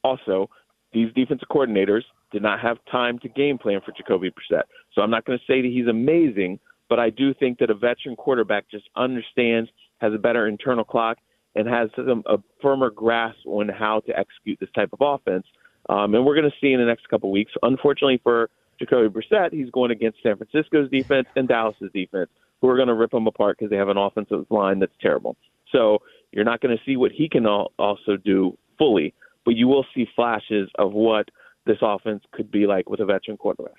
also 0.05 0.49
these 0.93 1.13
defensive 1.15 1.49
coordinators 1.51 2.03
did 2.31 2.43
not 2.43 2.61
have 2.61 2.79
time 2.91 3.19
to 3.21 3.29
game 3.29 3.59
plan 3.59 3.81
for 3.85 3.93
Jacoby 3.93 4.31
Brissett. 4.31 4.63
So 4.95 5.03
I'm 5.03 5.11
not 5.11 5.25
going 5.25 5.39
to 5.39 5.45
say 5.47 5.63
that 5.63 5.69
he's 5.69 5.87
amazing, 5.87 6.61
but 6.89 6.99
I 6.99 7.11
do 7.11 7.35
think 7.35 7.59
that 7.59 7.71
a 7.71 7.75
veteran 7.75 8.17
quarterback 8.17 8.71
just 8.71 8.89
understands, 8.97 9.71
has 9.99 10.15
a 10.15 10.19
better 10.19 10.47
internal 10.47 10.85
clock, 10.85 11.19
and 11.55 11.69
has 11.69 11.91
some, 11.97 12.23
a 12.27 12.39
firmer 12.61 12.91
grasp 12.91 13.39
on 13.47 13.69
how 13.69 14.01
to 14.07 14.19
execute 14.19 14.59
this 14.61 14.71
type 14.75 14.91
of 14.93 15.01
offense. 15.01 15.47
Um, 15.89 16.15
and 16.15 16.25
we're 16.25 16.37
going 16.37 16.51
to 16.51 16.57
see 16.61 16.73
in 16.73 16.81
the 16.81 16.87
next 16.87 17.09
couple 17.09 17.31
weeks. 17.31 17.53
Unfortunately 17.63 18.21
for 18.23 18.51
Jacoby 18.79 19.09
Brissett, 19.09 19.53
he's 19.53 19.71
going 19.71 19.91
against 19.91 20.23
San 20.23 20.37
Francisco's 20.37 20.91
defense 20.91 21.27
and 21.37 21.49
Dallas's 21.49 21.91
defense, 21.93 22.31
who 22.61 22.69
are 22.69 22.77
going 22.77 22.89
to 22.89 22.95
rip 22.95 23.13
him 23.13 23.27
apart 23.27 23.59
because 23.59 23.71
they 23.71 23.77
have 23.77 23.89
an 23.89 23.97
offensive 23.97 24.47
line 24.51 24.79
that's 24.79 24.93
terrible. 25.01 25.37
So 25.71 25.99
you're 26.31 26.45
not 26.45 26.61
going 26.61 26.77
to 26.77 26.83
see 26.85 26.97
what 26.97 27.13
he 27.13 27.29
can 27.29 27.47
al- 27.47 27.73
also 27.79 28.17
do 28.17 28.57
fully, 28.79 29.15
but 29.45 29.55
you 29.55 29.69
will 29.69 29.85
see 29.95 30.07
flashes 30.15 30.69
of 30.79 30.93
what 30.93 31.29
this 31.67 31.79
offense 31.81 32.23
could 32.33 32.51
be 32.51 32.67
like 32.67 32.89
with 32.89 33.01
a 33.01 33.05
veteran 33.05 33.37
quarterback. 33.37 33.75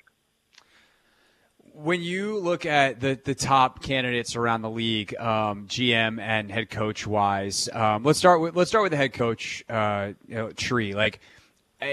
When 1.76 2.02
you 2.02 2.38
look 2.38 2.68
at 2.68 3.00
the, 3.00 3.20
the 3.24 3.34
top 3.34 3.82
candidates 3.82 4.36
around 4.36 4.62
the 4.62 4.70
league, 4.70 5.16
um, 5.18 5.66
GM 5.68 6.22
and 6.22 6.52
head 6.52 6.70
coach 6.70 7.08
wise, 7.08 7.68
um, 7.74 8.04
let's 8.04 8.20
start 8.20 8.42
with 8.42 8.56
let's 8.56 8.70
start 8.70 8.84
with 8.84 8.92
the 8.92 8.98
head 8.98 9.14
coach 9.14 9.64
uh, 9.68 10.12
you 10.28 10.36
know, 10.36 10.52
tree. 10.52 10.94
Like, 10.94 11.20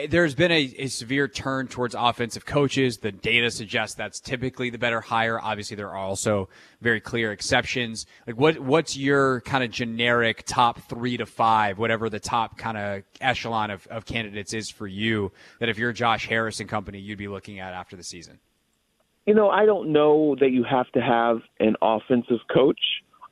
there's 0.08 0.34
been 0.34 0.50
a, 0.50 0.74
a 0.78 0.86
severe 0.88 1.28
turn 1.28 1.68
towards 1.68 1.94
offensive 1.98 2.44
coaches. 2.44 2.98
The 2.98 3.12
data 3.12 3.50
suggests 3.50 3.96
that's 3.96 4.20
typically 4.20 4.70
the 4.70 4.78
better 4.78 5.00
hire. 5.00 5.40
Obviously, 5.40 5.76
there 5.76 5.90
are 5.90 5.96
also 5.96 6.48
very 6.80 7.00
clear 7.00 7.32
exceptions. 7.32 8.06
Like, 8.26 8.36
what 8.36 8.58
what's 8.58 8.96
your 8.96 9.40
kind 9.42 9.64
of 9.64 9.70
generic 9.70 10.44
top 10.46 10.80
three 10.82 11.16
to 11.16 11.26
five, 11.26 11.78
whatever 11.78 12.08
the 12.08 12.20
top 12.20 12.58
kind 12.58 12.76
of 12.76 13.02
echelon 13.20 13.70
of, 13.70 13.86
of 13.88 14.04
candidates 14.04 14.52
is 14.52 14.70
for 14.70 14.86
you? 14.86 15.32
That 15.60 15.68
if 15.68 15.78
you're 15.78 15.92
Josh 15.92 16.26
Harris 16.26 16.60
and 16.60 16.68
company, 16.68 16.98
you'd 16.98 17.18
be 17.18 17.28
looking 17.28 17.60
at 17.60 17.72
after 17.72 17.96
the 17.96 18.04
season. 18.04 18.38
You 19.26 19.34
know, 19.34 19.50
I 19.50 19.66
don't 19.66 19.92
know 19.92 20.36
that 20.40 20.50
you 20.50 20.64
have 20.64 20.90
to 20.92 21.00
have 21.00 21.38
an 21.58 21.76
offensive 21.82 22.40
coach. 22.52 22.80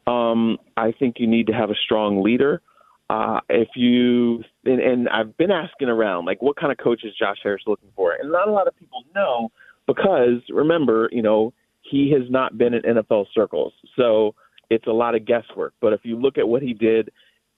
Um, 0.06 0.58
I 0.76 0.92
think 0.92 1.16
you 1.18 1.26
need 1.26 1.48
to 1.48 1.52
have 1.52 1.70
a 1.70 1.76
strong 1.84 2.22
leader. 2.22 2.62
Uh, 3.10 3.40
if 3.48 3.68
you 3.74 4.44
and, 4.64 4.80
and 4.80 5.08
I've 5.08 5.36
been 5.36 5.50
asking 5.50 5.88
around, 5.88 6.26
like, 6.26 6.42
what 6.42 6.56
kind 6.56 6.72
of 6.72 6.78
coach 6.78 7.04
is 7.04 7.14
Josh 7.18 7.38
Harris 7.42 7.62
looking 7.66 7.90
for? 7.96 8.12
And 8.12 8.30
not 8.30 8.48
a 8.48 8.52
lot 8.52 8.68
of 8.68 8.76
people 8.76 9.02
know 9.14 9.50
because 9.86 10.42
remember, 10.50 11.08
you 11.10 11.22
know, 11.22 11.52
he 11.80 12.12
has 12.12 12.30
not 12.30 12.58
been 12.58 12.74
in 12.74 12.82
NFL 12.82 13.26
circles, 13.34 13.72
so 13.96 14.34
it's 14.68 14.86
a 14.86 14.92
lot 14.92 15.14
of 15.14 15.24
guesswork. 15.24 15.72
But 15.80 15.94
if 15.94 16.00
you 16.02 16.16
look 16.16 16.36
at 16.36 16.46
what 16.46 16.62
he 16.62 16.74
did 16.74 17.10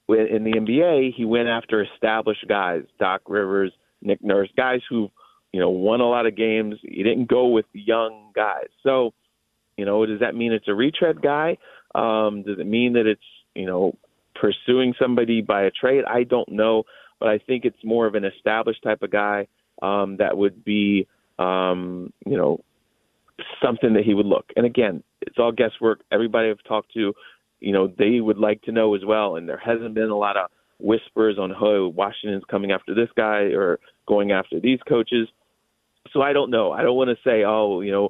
in 0.09 0.45
the 0.45 0.53
NBA, 0.53 1.15
he 1.17 1.25
went 1.25 1.49
after 1.49 1.83
established 1.83 2.47
guys, 2.49 2.83
Doc 3.01 3.23
Rivers, 3.27 3.73
Nick 4.03 4.23
Nurse, 4.23 4.51
guys 4.57 4.81
who 4.89 5.11
you 5.53 5.61
know, 5.61 5.71
won 5.71 6.01
a 6.01 6.09
lot 6.09 6.27
of 6.27 6.37
games. 6.37 6.77
He 6.83 7.03
didn't 7.03 7.29
go 7.29 7.49
with 7.49 7.67
young 7.73 8.33
guys. 8.35 8.69
So, 8.83 9.13
you 9.77 9.85
know, 9.85 10.05
does 10.07 10.21
that 10.21 10.35
mean 10.35 10.53
it's 10.53 10.69
a 10.69 10.75
retread 10.75 11.23
guy? 11.23 11.57
Um, 11.95 12.43
does 12.43 12.59
it 12.59 12.67
mean 12.67 12.93
that 12.93 13.07
it's, 13.07 13.21
you 13.55 13.67
know, 13.67 13.97
pursuing 14.41 14.95
somebody 15.01 15.43
by 15.43 15.63
a 15.63 15.71
trade? 15.71 16.05
I 16.05 16.25
don't 16.25 16.49
know, 16.51 16.85
but 17.19 17.29
I 17.29 17.39
think 17.39 17.65
it's 17.65 17.85
more 17.85 18.07
of 18.07 18.15
an 18.15 18.25
established 18.25 18.83
type 18.83 19.03
of 19.03 19.11
guy 19.11 19.49
um, 19.83 20.17
that 20.19 20.37
would 20.37 20.65
be, 20.65 21.07
um, 21.39 22.13
you 22.27 22.37
know, 22.37 22.61
something 23.63 23.95
that 23.95 24.05
he 24.05 24.15
would 24.15 24.27
look. 24.27 24.47
And 24.57 24.67
again, 24.67 25.03
it's 25.21 25.39
all 25.39 25.53
guesswork. 25.53 26.01
Everybody 26.11 26.51
I've 26.51 26.65
talked 26.65 26.93
to 26.95 27.15
you 27.61 27.73
know 27.73 27.93
they 27.99 28.21
would 28.21 28.39
like 28.39 28.63
to 28.63 28.73
know 28.73 28.95
as 28.95 29.05
well. 29.05 29.37
And 29.37 29.49
there 29.49 29.59
hasn't 29.59 29.95
been 29.95 30.11
a 30.11 30.17
lot 30.17 30.37
of 30.37 30.51
whispers 30.79 31.39
on 31.39 31.51
who 31.51 31.93
Washington's 31.95 32.45
coming 32.51 32.73
after 32.73 32.95
this 32.95 33.11
guy 33.17 33.53
or 33.55 33.79
going 34.09 34.33
after 34.33 34.59
these 34.59 34.81
coaches. 34.89 35.29
So 36.13 36.23
I 36.23 36.33
don't 36.33 36.51
know. 36.51 36.73
I 36.73 36.83
don't 36.83 36.97
want 36.97 37.11
to 37.11 37.17
say, 37.23 37.45
oh, 37.45 37.83
you 37.83 37.93
know, 37.93 38.09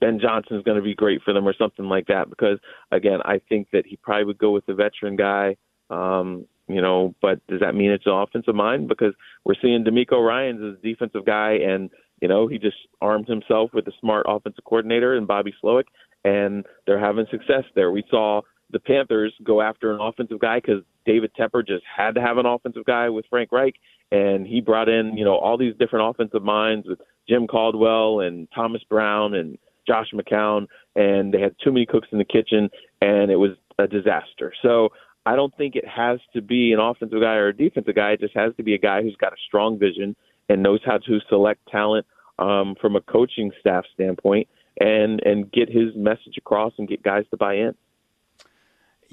Ben 0.00 0.18
Johnson 0.20 0.56
is 0.56 0.62
going 0.62 0.76
to 0.76 0.82
be 0.82 0.94
great 0.94 1.22
for 1.22 1.32
them 1.32 1.46
or 1.46 1.54
something 1.54 1.86
like 1.86 2.06
that 2.08 2.28
because 2.28 2.58
again, 2.92 3.20
I 3.24 3.40
think 3.48 3.68
that 3.72 3.86
he 3.86 3.96
probably 3.96 4.24
would 4.24 4.38
go 4.38 4.50
with 4.50 4.66
the 4.66 4.74
veteran 4.74 5.16
guy. 5.16 5.56
Um, 5.90 6.46
you 6.68 6.82
know, 6.82 7.14
but 7.22 7.46
does 7.46 7.60
that 7.60 7.74
mean 7.74 7.90
it's 7.90 8.06
an 8.06 8.12
offensive 8.12 8.54
mind? 8.54 8.88
Because 8.88 9.14
we're 9.44 9.54
seeing 9.60 9.84
DeMeco 9.84 10.24
Ryans 10.26 10.60
as 10.60 10.78
a 10.78 10.86
defensive 10.86 11.24
guy, 11.24 11.52
and 11.52 11.90
you 12.20 12.28
know 12.28 12.48
he 12.48 12.58
just 12.58 12.76
armed 13.00 13.28
himself 13.28 13.70
with 13.72 13.86
a 13.86 13.92
smart 14.00 14.26
offensive 14.28 14.64
coordinator 14.64 15.16
and 15.16 15.28
Bobby 15.28 15.54
Slowik, 15.62 15.84
and 16.24 16.66
they're 16.86 16.98
having 16.98 17.26
success 17.30 17.64
there. 17.74 17.92
We 17.92 18.04
saw 18.10 18.42
the 18.70 18.80
Panthers 18.80 19.32
go 19.44 19.62
after 19.62 19.92
an 19.92 20.00
offensive 20.00 20.40
guy 20.40 20.58
because 20.58 20.82
David 21.04 21.30
Tepper 21.38 21.64
just 21.64 21.84
had 21.84 22.16
to 22.16 22.20
have 22.20 22.36
an 22.38 22.46
offensive 22.46 22.84
guy 22.84 23.08
with 23.10 23.26
Frank 23.30 23.52
Reich, 23.52 23.76
and 24.10 24.44
he 24.44 24.60
brought 24.60 24.88
in 24.88 25.16
you 25.16 25.24
know 25.24 25.36
all 25.36 25.56
these 25.56 25.74
different 25.78 26.10
offensive 26.10 26.42
minds 26.42 26.88
with 26.88 26.98
Jim 27.28 27.46
Caldwell 27.46 28.20
and 28.20 28.48
Thomas 28.52 28.82
Brown 28.88 29.34
and 29.34 29.56
Josh 29.86 30.08
McCown, 30.12 30.66
and 30.94 31.32
they 31.32 31.40
had 31.40 31.54
too 31.62 31.72
many 31.72 31.86
cooks 31.86 32.08
in 32.12 32.18
the 32.18 32.24
kitchen, 32.24 32.68
and 33.00 33.30
it 33.30 33.36
was 33.36 33.52
a 33.78 33.86
disaster. 33.86 34.52
So 34.62 34.90
I 35.24 35.36
don't 35.36 35.54
think 35.56 35.74
it 35.74 35.86
has 35.86 36.20
to 36.34 36.40
be 36.40 36.72
an 36.72 36.80
offensive 36.80 37.20
guy 37.20 37.34
or 37.34 37.48
a 37.48 37.56
defensive 37.56 37.94
guy. 37.94 38.12
It 38.12 38.20
just 38.20 38.36
has 38.36 38.54
to 38.56 38.62
be 38.62 38.74
a 38.74 38.78
guy 38.78 39.02
who's 39.02 39.16
got 39.16 39.32
a 39.32 39.36
strong 39.46 39.78
vision 39.78 40.14
and 40.48 40.62
knows 40.62 40.80
how 40.84 40.98
to 40.98 41.18
select 41.28 41.60
talent 41.70 42.06
um, 42.38 42.76
from 42.80 42.96
a 42.96 43.00
coaching 43.00 43.50
staff 43.60 43.84
standpoint 43.94 44.48
and 44.78 45.20
and 45.24 45.50
get 45.50 45.68
his 45.68 45.94
message 45.96 46.36
across 46.36 46.72
and 46.78 46.88
get 46.88 47.02
guys 47.02 47.24
to 47.30 47.36
buy 47.36 47.54
in. 47.54 47.74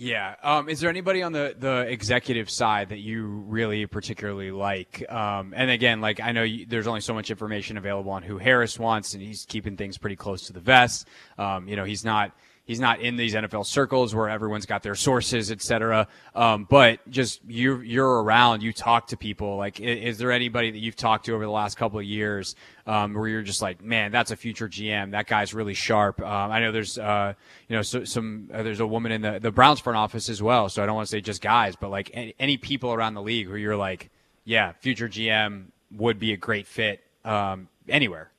Yeah. 0.03 0.35
Um, 0.43 0.67
is 0.67 0.81
there 0.81 0.89
anybody 0.89 1.21
on 1.21 1.31
the, 1.31 1.55
the 1.57 1.87
executive 1.87 2.49
side 2.49 2.89
that 2.89 2.99
you 2.99 3.25
really 3.25 3.85
particularly 3.85 4.51
like? 4.51 5.09
Um, 5.09 5.53
and 5.55 5.71
again, 5.71 6.01
like 6.01 6.19
I 6.19 6.33
know 6.33 6.43
you, 6.43 6.65
there's 6.65 6.87
only 6.87 6.99
so 6.99 7.13
much 7.13 7.31
information 7.31 7.77
available 7.77 8.11
on 8.11 8.21
who 8.21 8.37
Harris 8.37 8.77
wants, 8.77 9.13
and 9.13 9.23
he's 9.23 9.45
keeping 9.45 9.77
things 9.77 9.97
pretty 9.97 10.17
close 10.17 10.47
to 10.47 10.53
the 10.53 10.59
vest. 10.59 11.07
Um, 11.37 11.69
you 11.69 11.77
know, 11.77 11.85
he's 11.85 12.03
not 12.03 12.33
he's 12.65 12.79
not 12.79 13.01
in 13.01 13.17
these 13.17 13.33
NFL 13.33 13.65
circles 13.65 14.15
where 14.15 14.29
everyone's 14.29 14.65
got 14.65 14.83
their 14.83 14.95
sources, 14.95 15.51
et 15.51 15.61
cetera. 15.61 16.07
Um, 16.33 16.65
but 16.69 16.99
just 17.09 17.41
you, 17.47 17.81
you're 17.81 18.23
around, 18.23 18.63
you 18.63 18.71
talk 18.71 19.07
to 19.07 19.17
people. 19.17 19.57
Like, 19.57 19.79
is, 19.79 20.13
is, 20.13 20.17
there 20.17 20.31
anybody 20.31 20.71
that 20.71 20.77
you've 20.77 20.95
talked 20.95 21.25
to 21.25 21.33
over 21.33 21.43
the 21.43 21.51
last 21.51 21.77
couple 21.77 21.99
of 21.99 22.05
years 22.05 22.55
um, 22.87 23.13
where 23.13 23.27
you're 23.27 23.41
just 23.41 23.61
like, 23.61 23.83
man, 23.83 24.11
that's 24.11 24.31
a 24.31 24.35
future 24.35 24.69
GM. 24.69 25.11
That 25.11 25.27
guy's 25.27 25.53
really 25.53 25.73
sharp. 25.73 26.21
Um, 26.21 26.51
I 26.51 26.59
know 26.59 26.71
there's, 26.71 26.97
uh, 26.97 27.33
you 27.67 27.75
know, 27.75 27.81
so, 27.81 28.03
some 28.05 28.49
uh, 28.53 28.63
there's 28.63 28.79
a 28.79 28.87
woman 28.87 29.11
in 29.11 29.21
the 29.21 29.39
the 29.39 29.51
Browns 29.51 29.79
front 29.79 29.97
office 29.97 30.29
as 30.29 30.41
well. 30.41 30.69
So 30.69 30.81
I 30.81 30.85
don't 30.85 30.95
want 30.95 31.07
to 31.07 31.11
say 31.11 31.21
just 31.21 31.41
guys, 31.41 31.75
but 31.75 31.89
like 31.89 32.11
any, 32.13 32.35
any, 32.39 32.57
people 32.57 32.93
around 32.93 33.15
the 33.15 33.21
league 33.21 33.49
where 33.49 33.57
you're 33.57 33.75
like, 33.75 34.09
yeah, 34.45 34.71
future 34.79 35.09
GM 35.09 35.65
would 35.91 36.19
be 36.19 36.33
a 36.33 36.37
great 36.37 36.67
fit 36.67 37.03
um, 37.25 37.67
anywhere. 37.89 38.31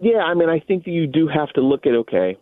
Yeah, 0.00 0.20
I 0.20 0.34
mean, 0.34 0.48
I 0.48 0.58
think 0.58 0.84
that 0.84 0.90
you 0.90 1.06
do 1.06 1.28
have 1.28 1.50
to 1.50 1.60
look 1.60 1.86
at 1.86 1.92
okay, 1.92 2.38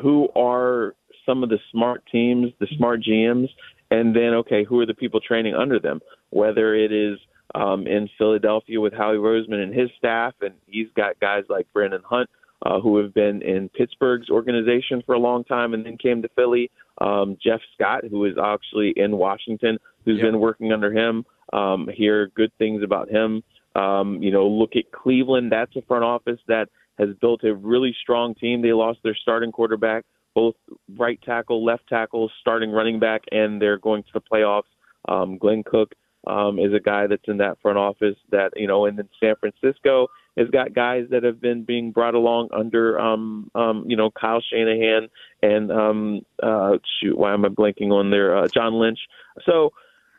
who 0.00 0.28
are 0.36 0.94
some 1.26 1.42
of 1.42 1.48
the 1.48 1.58
smart 1.70 2.02
teams, 2.10 2.52
the 2.60 2.66
smart 2.76 3.00
GMs, 3.02 3.48
and 3.90 4.14
then 4.14 4.34
okay, 4.34 4.64
who 4.64 4.80
are 4.80 4.86
the 4.86 4.94
people 4.94 5.20
training 5.20 5.54
under 5.54 5.78
them? 5.78 6.00
Whether 6.30 6.74
it 6.74 6.92
is 6.92 7.18
um, 7.54 7.86
in 7.86 8.08
Philadelphia 8.18 8.80
with 8.80 8.92
Howie 8.92 9.16
Roseman 9.16 9.62
and 9.62 9.74
his 9.74 9.90
staff, 9.98 10.34
and 10.40 10.54
he's 10.66 10.88
got 10.96 11.20
guys 11.20 11.44
like 11.48 11.66
Brandon 11.72 12.02
Hunt 12.04 12.28
uh, 12.64 12.80
who 12.80 12.96
have 12.98 13.12
been 13.14 13.42
in 13.42 13.68
Pittsburgh's 13.68 14.30
organization 14.30 15.02
for 15.04 15.14
a 15.14 15.18
long 15.18 15.44
time 15.44 15.74
and 15.74 15.84
then 15.84 15.98
came 15.98 16.22
to 16.22 16.28
Philly. 16.34 16.70
Um, 17.00 17.36
Jeff 17.44 17.60
Scott, 17.74 18.04
who 18.08 18.24
is 18.24 18.34
actually 18.42 18.94
in 18.96 19.16
Washington, 19.16 19.78
who's 20.04 20.18
yep. 20.18 20.28
been 20.28 20.40
working 20.40 20.72
under 20.72 20.92
him. 20.92 21.24
Um, 21.52 21.88
hear 21.94 22.28
good 22.28 22.52
things 22.58 22.82
about 22.82 23.10
him. 23.10 23.42
Um, 23.74 24.22
you 24.22 24.30
know, 24.30 24.46
look 24.46 24.76
at 24.76 24.92
Cleveland. 24.92 25.52
That's 25.52 25.74
a 25.76 25.82
front 25.82 26.04
office 26.04 26.38
that 26.48 26.68
has 26.98 27.08
built 27.20 27.44
a 27.44 27.54
really 27.54 27.94
strong 28.00 28.34
team. 28.34 28.62
They 28.62 28.72
lost 28.72 29.00
their 29.02 29.16
starting 29.16 29.52
quarterback, 29.52 30.04
both 30.34 30.54
right 30.96 31.20
tackle, 31.22 31.64
left 31.64 31.88
tackle, 31.88 32.30
starting 32.40 32.70
running 32.70 32.98
back, 32.98 33.22
and 33.32 33.60
they're 33.60 33.78
going 33.78 34.02
to 34.04 34.08
the 34.14 34.20
playoffs. 34.20 34.62
Um, 35.08 35.38
Glenn 35.38 35.62
Cook 35.64 35.94
um, 36.26 36.58
is 36.58 36.72
a 36.72 36.80
guy 36.80 37.06
that's 37.06 37.28
in 37.28 37.38
that 37.38 37.60
front 37.60 37.78
office 37.78 38.16
that 38.30 38.52
you 38.56 38.66
know, 38.66 38.86
and 38.86 38.98
then 38.98 39.08
San 39.20 39.34
Francisco 39.36 40.08
has 40.36 40.48
got 40.48 40.74
guys 40.74 41.04
that 41.10 41.22
have 41.22 41.40
been 41.40 41.64
being 41.64 41.92
brought 41.92 42.14
along 42.14 42.48
under 42.52 42.98
um, 42.98 43.50
um, 43.54 43.84
you 43.86 43.96
know 43.96 44.10
Kyle 44.10 44.40
Shanahan 44.40 45.08
and 45.42 45.70
um, 45.70 46.20
uh, 46.42 46.78
shoot, 47.00 47.16
why 47.16 47.34
am 47.34 47.44
I 47.44 47.48
blanking 47.48 47.90
on 47.90 48.10
there? 48.10 48.36
Uh, 48.36 48.48
John 48.48 48.74
Lynch. 48.74 49.00
So, 49.44 49.72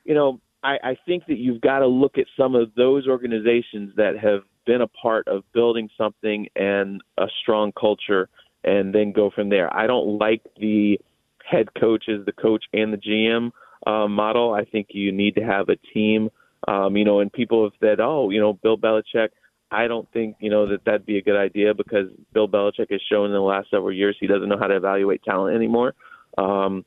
you 0.04 0.14
know, 0.14 0.40
I, 0.64 0.78
I 0.84 0.98
think 1.06 1.26
that 1.28 1.38
you've 1.38 1.62
got 1.62 1.80
to 1.80 1.88
look 1.88 2.18
at 2.18 2.26
some 2.38 2.56
of 2.56 2.74
those 2.76 3.08
organizations 3.08 3.94
that 3.98 4.18
have 4.20 4.42
been 4.66 4.82
a 4.82 4.88
part 4.88 5.28
of 5.28 5.44
building 5.54 5.90
something 5.98 6.48
and 6.56 7.02
a 7.18 7.28
strong 7.42 7.72
culture 7.72 8.30
and 8.64 8.94
then 8.94 9.12
go 9.12 9.30
from 9.30 9.50
there. 9.50 9.74
I 9.74 9.88
don't 9.88 10.18
like 10.18 10.42
the 10.60 11.00
head 11.44 11.70
coaches, 11.80 12.26
the 12.26 12.32
coach 12.32 12.66
and 12.74 12.92
the 12.92 12.98
GM 12.98 13.52
uh, 13.86 14.08
model. 14.08 14.54
I 14.54 14.66
think 14.66 14.88
you 14.92 15.12
need 15.12 15.36
to 15.36 15.42
have 15.42 15.70
a 15.70 15.76
team. 15.94 16.30
Um, 16.68 16.98
you 16.98 17.06
know, 17.06 17.20
and 17.20 17.32
people 17.32 17.64
have 17.64 17.74
said, 17.80 18.00
oh, 18.00 18.32
you 18.32 18.40
know, 18.40 18.54
Bill 18.54 18.78
Belichick. 18.78 19.30
I 19.72 19.88
don't 19.88 20.10
think 20.12 20.38
you 20.40 20.50
know 20.50 20.68
that 20.70 20.86
that'd 20.86 21.06
be 21.06 21.18
a 21.18 21.22
good 21.22 21.38
idea 21.38 21.74
because 21.74 22.08
Bill 22.34 22.48
Belichick 22.48 22.92
has 22.92 23.02
shown 23.12 23.28
in 23.28 23.34
the 23.34 23.40
last 23.40 23.70
several 23.70 23.92
years 23.92 24.16
he 24.20 24.28
doesn't 24.28 24.48
know 24.48 24.58
how 24.60 24.68
to 24.68 24.76
evaluate 24.76 25.24
talent 25.24 25.56
anymore. 25.56 25.94
Um, 26.38 26.86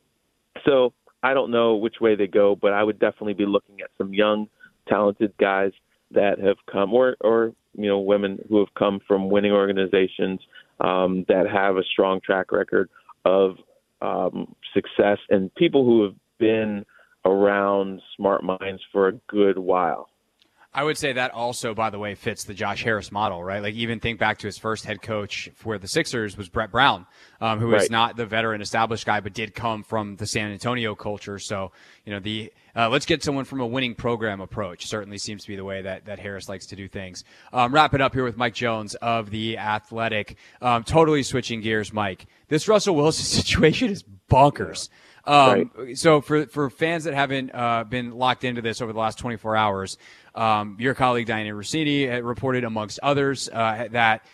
so 0.65 0.93
I 1.23 1.35
don't 1.35 1.51
know 1.51 1.77
which 1.77 1.97
way 2.01 2.15
they 2.15 2.27
go, 2.29 2.57
but 2.57 2.73
I 2.73 2.83
would 2.83 2.99
definitely 2.99 3.35
be 3.35 3.47
looking 3.47 3.81
at 3.81 3.91
some 3.99 4.15
young, 4.15 4.49
talented 4.89 5.33
guys 5.39 5.73
that 6.13 6.39
have 6.41 6.57
come, 6.71 6.95
or 6.95 7.17
or 7.21 7.53
you 7.79 7.89
know 7.89 7.99
women 7.99 8.39
who 8.49 8.59
have 8.59 8.75
come 8.75 9.01
from 9.07 9.31
winning 9.31 9.53
organizations 9.53 10.41
um, 10.81 11.25
that 11.29 11.49
have 11.49 11.77
a 11.77 11.85
strong 11.85 12.21
track 12.21 12.53
record 12.53 12.91
of 13.25 13.57
um, 14.03 14.55
success 14.75 15.19
and 15.31 15.55
people 15.55 15.85
who 15.85 16.03
have 16.03 16.15
been 16.39 16.85
around 17.25 18.01
smart 18.17 18.43
minds 18.43 18.83
for 18.93 19.09
a 19.09 19.13
good 19.29 19.59
while. 19.59 20.09
I 20.79 20.85
would 20.85 20.97
say 20.97 21.13
that 21.15 21.33
also, 21.33 21.75
by 21.75 21.91
the 21.91 21.99
way, 21.99 22.15
fits 22.15 22.45
the 22.45 22.55
Josh 22.55 22.85
Harris 22.85 23.11
model, 23.11 23.43
right? 23.43 23.61
Like 23.61 23.75
even 23.75 23.99
think 23.99 24.21
back 24.21 24.39
to 24.39 24.47
his 24.47 24.59
first 24.59 24.85
head 24.85 25.03
coach 25.03 25.51
for 25.57 25.77
the 25.77 25.89
Sixers 25.89 26.37
was 26.37 26.49
Brett 26.49 26.71
Brown, 26.71 27.05
um, 27.41 27.59
who 27.59 27.73
right. 27.73 27.83
is 27.83 27.91
not 27.91 28.17
the 28.17 28.25
veteran 28.25 28.61
established 28.61 29.05
guy, 29.05 29.19
but 29.19 29.35
did 29.35 29.57
come 29.57 29.83
from 29.83 30.15
the 30.15 30.25
San 30.25 30.53
Antonio 30.53 30.95
culture. 30.95 31.41
So, 31.41 31.73
you 32.05 32.13
know, 32.13 32.21
the 32.21 32.53
uh, 32.77 32.89
let's 32.91 33.07
get 33.07 33.25
someone 33.25 33.45
from 33.45 33.61
a 33.61 33.67
winning 33.67 33.97
program 33.97 34.41
approach 34.41 34.87
certainly 34.87 35.19
seems 35.19 35.43
to 35.43 35.49
be 35.49 35.57
the 35.57 35.65
way 35.65 35.83
that, 35.83 36.05
that 36.05 36.21
Harris 36.21 36.49
likes 36.49 36.67
to 36.67 36.77
do 36.77 36.87
things. 36.87 37.25
Um, 37.53 37.75
wrap 37.75 37.93
it 37.93 38.01
up 38.01 38.15
here 38.15 38.23
with 38.23 38.37
Mike 38.37 38.55
Jones 38.55 38.95
of 38.95 39.31
the 39.31 39.59
Athletic. 39.59 40.37
Um, 40.63 40.85
totally 40.85 41.25
switching 41.25 41.61
gears, 41.61 41.93
Mike. 41.93 42.27
This 42.47 42.69
Russell 42.69 42.95
Wilson 42.95 43.25
situation 43.43 43.91
is 43.91 44.05
bonkers. 44.31 44.91
Um, 45.29 45.71
right. 45.77 45.99
So 45.99 46.23
for 46.23 46.47
for 46.47 46.71
fans 46.71 47.05
that 47.05 47.13
haven't 47.13 47.51
uh, 47.53 47.85
been 47.85 48.13
locked 48.13 48.45
into 48.45 48.63
this 48.63 48.81
over 48.81 48.95
the 48.95 48.99
last 48.99 49.19
24 49.19 49.57
hours, 49.57 49.99
um, 50.39 50.77
your 50.79 50.95
colleague 50.95 51.27
Dianna 51.27 51.53
Russini 51.53 52.25
reported, 52.25 52.65
amongst 52.65 52.99
others, 53.03 53.49
uh, 53.49 53.89
that 53.91 54.25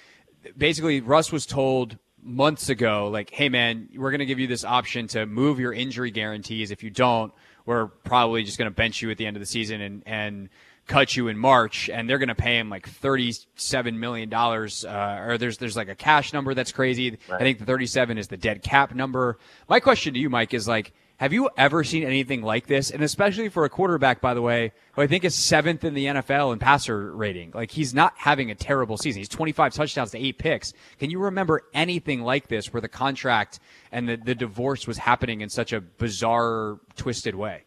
basically 0.57 1.01
Russ 1.01 1.33
was 1.33 1.47
told 1.47 1.99
months 2.23 2.69
ago, 2.69 3.09
like, 3.09 3.31
"Hey 3.31 3.49
man, 3.49 3.89
we're 3.97 4.11
going 4.11 4.21
to 4.21 4.27
give 4.27 4.39
you 4.39 4.47
this 4.47 4.65
option 4.65 5.09
to 5.09 5.27
move 5.27 5.59
your 5.59 5.73
injury 5.73 6.11
guarantees. 6.11 6.71
If 6.71 6.83
you 6.83 6.91
don't, 6.91 7.33
we're 7.67 7.87
probably 7.87 8.45
just 8.45 8.59
going 8.59 8.71
to 8.71 8.75
bench 8.75 9.03
you 9.03 9.11
at 9.11 9.17
the 9.17 9.27
end 9.27 9.37
of 9.37 9.41
the 9.41 9.47
season 9.47 9.81
and 9.81 10.03
and." 10.07 10.49
cut 10.87 11.17
you 11.17 11.29
in 11.29 11.39
March, 11.39 11.89
and 11.89 12.11
they're 12.11 12.19
going 12.19 12.29
to 12.29 12.35
pay 12.35 12.59
him 12.59 12.69
like 12.69 12.87
thirty-seven 12.87 13.99
million 13.99 14.29
dollars. 14.29 14.85
Uh, 14.85 15.25
or 15.27 15.39
there's 15.39 15.57
there's 15.57 15.79
like 15.79 15.89
a 15.89 15.95
cash 15.95 16.35
number 16.35 16.53
that's 16.53 16.73
crazy. 16.73 17.17
Right. 17.27 17.41
I 17.41 17.45
think 17.45 17.59
the 17.59 17.65
thirty-seven 17.65 18.19
is 18.19 18.29
the 18.29 18.37
dead 18.37 18.61
cap 18.61 18.95
number. 18.95 19.39
My 19.67 19.81
question 19.81 20.13
to 20.13 20.21
you, 20.21 20.29
Mike, 20.29 20.53
is 20.53 20.69
like, 20.69 20.93
have 21.19 21.33
you 21.33 21.49
ever 21.57 21.85
seen 21.85 22.03
anything 22.03 22.43
like 22.43 22.67
this? 22.67 22.91
And 22.91 23.03
especially 23.03 23.49
for 23.49 23.65
a 23.65 23.69
quarterback, 23.69 24.21
by 24.21 24.35
the 24.35 24.43
way, 24.43 24.73
who 24.93 25.03
I 25.03 25.07
think 25.07 25.25
is 25.25 25.35
seventh 25.35 25.85
in 25.85 25.95
the 25.95 26.07
NFL 26.07 26.53
in 26.53 26.59
passer 26.59 27.15
rating. 27.15 27.53
Like 27.55 27.71
he's 27.71 27.95
not 27.95 28.15
having 28.17 28.51
a 28.51 28.55
terrible 28.55 28.97
season. 28.97 29.21
He's 29.21 29.29
25 29.29 29.73
touchdowns 29.73 30.11
to 30.11 30.19
eight 30.19 30.39
picks. 30.39 30.73
Can 30.99 31.11
you 31.11 31.21
remember 31.21 31.63
anything 31.73 32.23
like 32.23 32.49
this 32.49 32.73
where 32.73 32.81
the 32.81 32.89
contract 32.89 33.61
and 33.93 34.09
the, 34.09 34.17
the 34.17 34.35
divorce 34.35 34.87
was 34.87 34.99
happening 34.99 35.41
in 35.41 35.49
such 35.49 35.73
a 35.73 35.81
bizarre, 35.81 36.81
twisted 36.97 37.37
way? 37.37 37.63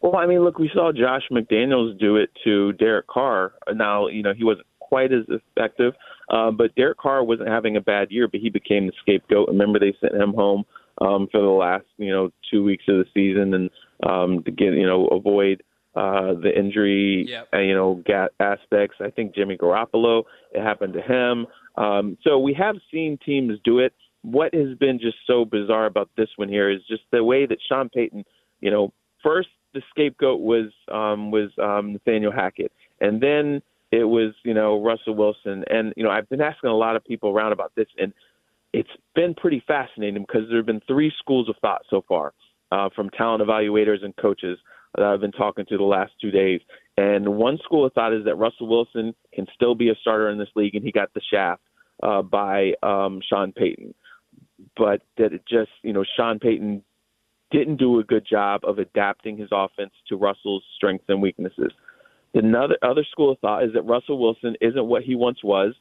Well, 0.00 0.16
I 0.16 0.26
mean, 0.26 0.40
look, 0.40 0.58
we 0.58 0.70
saw 0.72 0.92
Josh 0.92 1.22
McDaniels 1.32 1.98
do 1.98 2.16
it 2.16 2.30
to 2.44 2.74
Derek 2.74 3.06
Carr. 3.08 3.54
Now, 3.74 4.06
you 4.06 4.22
know, 4.22 4.34
he 4.34 4.44
wasn't 4.44 4.66
quite 4.78 5.12
as 5.12 5.24
effective, 5.28 5.94
uh, 6.28 6.50
but 6.50 6.74
Derek 6.74 6.98
Carr 6.98 7.24
wasn't 7.24 7.48
having 7.48 7.76
a 7.76 7.80
bad 7.80 8.10
year, 8.10 8.28
but 8.28 8.40
he 8.40 8.50
became 8.50 8.86
the 8.86 8.92
scapegoat. 9.00 9.48
Remember, 9.48 9.80
they 9.80 9.96
sent 10.00 10.14
him 10.14 10.34
home 10.34 10.64
um, 11.00 11.28
for 11.30 11.40
the 11.40 11.46
last, 11.46 11.86
you 11.96 12.10
know, 12.10 12.30
two 12.50 12.62
weeks 12.62 12.84
of 12.88 12.96
the 12.96 13.06
season 13.14 13.54
and 13.54 13.70
um, 14.02 14.42
to 14.44 14.50
get, 14.50 14.74
you 14.74 14.86
know, 14.86 15.06
avoid 15.08 15.62
uh, 15.94 16.34
the 16.34 16.52
injury, 16.56 17.26
yep. 17.28 17.48
uh, 17.52 17.58
you 17.58 17.74
know, 17.74 18.02
ga- 18.06 18.28
aspects. 18.40 18.96
I 19.00 19.10
think 19.10 19.34
Jimmy 19.34 19.56
Garoppolo, 19.56 20.24
it 20.52 20.62
happened 20.62 20.94
to 20.94 21.02
him. 21.02 21.46
Um, 21.76 22.18
so 22.22 22.38
we 22.38 22.54
have 22.54 22.76
seen 22.92 23.18
teams 23.24 23.58
do 23.64 23.78
it. 23.78 23.92
what 24.22 24.54
has 24.54 24.76
been 24.78 24.98
just 24.98 25.18
so 25.26 25.44
bizarre 25.44 25.86
about 25.86 26.10
this 26.16 26.28
one 26.36 26.48
here 26.48 26.70
is 26.70 26.80
just 26.88 27.02
the 27.12 27.22
way 27.22 27.46
that 27.46 27.58
Sean 27.68 27.88
Payton, 27.88 28.24
you 28.60 28.70
know, 28.70 28.92
first 29.22 29.48
the 29.74 29.82
scapegoat 29.90 30.40
was 30.40 30.70
um, 30.90 31.30
was 31.30 31.50
um, 31.60 31.92
Nathaniel 31.92 32.32
Hackett, 32.32 32.72
and 33.00 33.20
then 33.20 33.60
it 33.90 34.04
was 34.04 34.32
you 34.44 34.54
know 34.54 34.82
Russell 34.82 35.14
Wilson, 35.14 35.64
and 35.68 35.92
you 35.96 36.04
know 36.04 36.10
I've 36.10 36.28
been 36.28 36.40
asking 36.40 36.70
a 36.70 36.76
lot 36.76 36.96
of 36.96 37.04
people 37.04 37.30
around 37.30 37.52
about 37.52 37.72
this, 37.74 37.88
and 37.98 38.12
it's 38.74 38.90
been 39.14 39.34
pretty 39.34 39.62
fascinating 39.68 40.24
because 40.26 40.48
there 40.48 40.58
have 40.58 40.66
been 40.66 40.82
three 40.88 41.12
schools 41.18 41.48
of 41.48 41.54
thought 41.60 41.82
so 41.88 42.04
far 42.08 42.34
uh, 42.72 42.88
from 42.94 43.08
talent 43.10 43.40
evaluators 43.40 44.04
and 44.04 44.16
coaches 44.16 44.58
that 44.96 45.04
I've 45.04 45.20
been 45.20 45.30
talking 45.30 45.64
to 45.68 45.76
the 45.76 45.84
last 45.84 46.12
two 46.20 46.32
days. 46.32 46.60
And 46.96 47.36
one 47.36 47.58
school 47.62 47.86
of 47.86 47.92
thought 47.92 48.12
is 48.12 48.24
that 48.24 48.34
Russell 48.34 48.66
Wilson 48.66 49.14
can 49.32 49.46
still 49.54 49.76
be 49.76 49.90
a 49.90 49.94
starter 50.00 50.28
in 50.28 50.38
this 50.38 50.48
league, 50.56 50.74
and 50.74 50.84
he 50.84 50.90
got 50.90 51.14
the 51.14 51.20
shaft 51.32 51.62
uh, 52.02 52.22
by 52.22 52.72
um, 52.82 53.20
Sean 53.28 53.52
Payton. 53.52 53.94
But 54.76 55.02
that 55.18 55.32
it 55.32 55.42
just, 55.48 55.70
you 55.82 55.92
know, 55.92 56.04
Sean 56.16 56.40
Payton 56.40 56.82
didn't 57.52 57.76
do 57.76 58.00
a 58.00 58.04
good 58.04 58.26
job 58.28 58.62
of 58.64 58.80
adapting 58.80 59.36
his 59.36 59.50
offense 59.52 59.92
to 60.08 60.16
Russell's 60.16 60.64
strengths 60.74 61.04
and 61.08 61.22
weaknesses. 61.22 61.70
Another 62.34 62.76
other 62.82 63.04
school 63.08 63.30
of 63.30 63.38
thought 63.38 63.62
is 63.62 63.72
that 63.74 63.82
Russell 63.82 64.18
Wilson 64.18 64.56
isn't 64.60 64.86
what 64.86 65.04
he 65.04 65.14
once 65.14 65.44
was, 65.44 65.74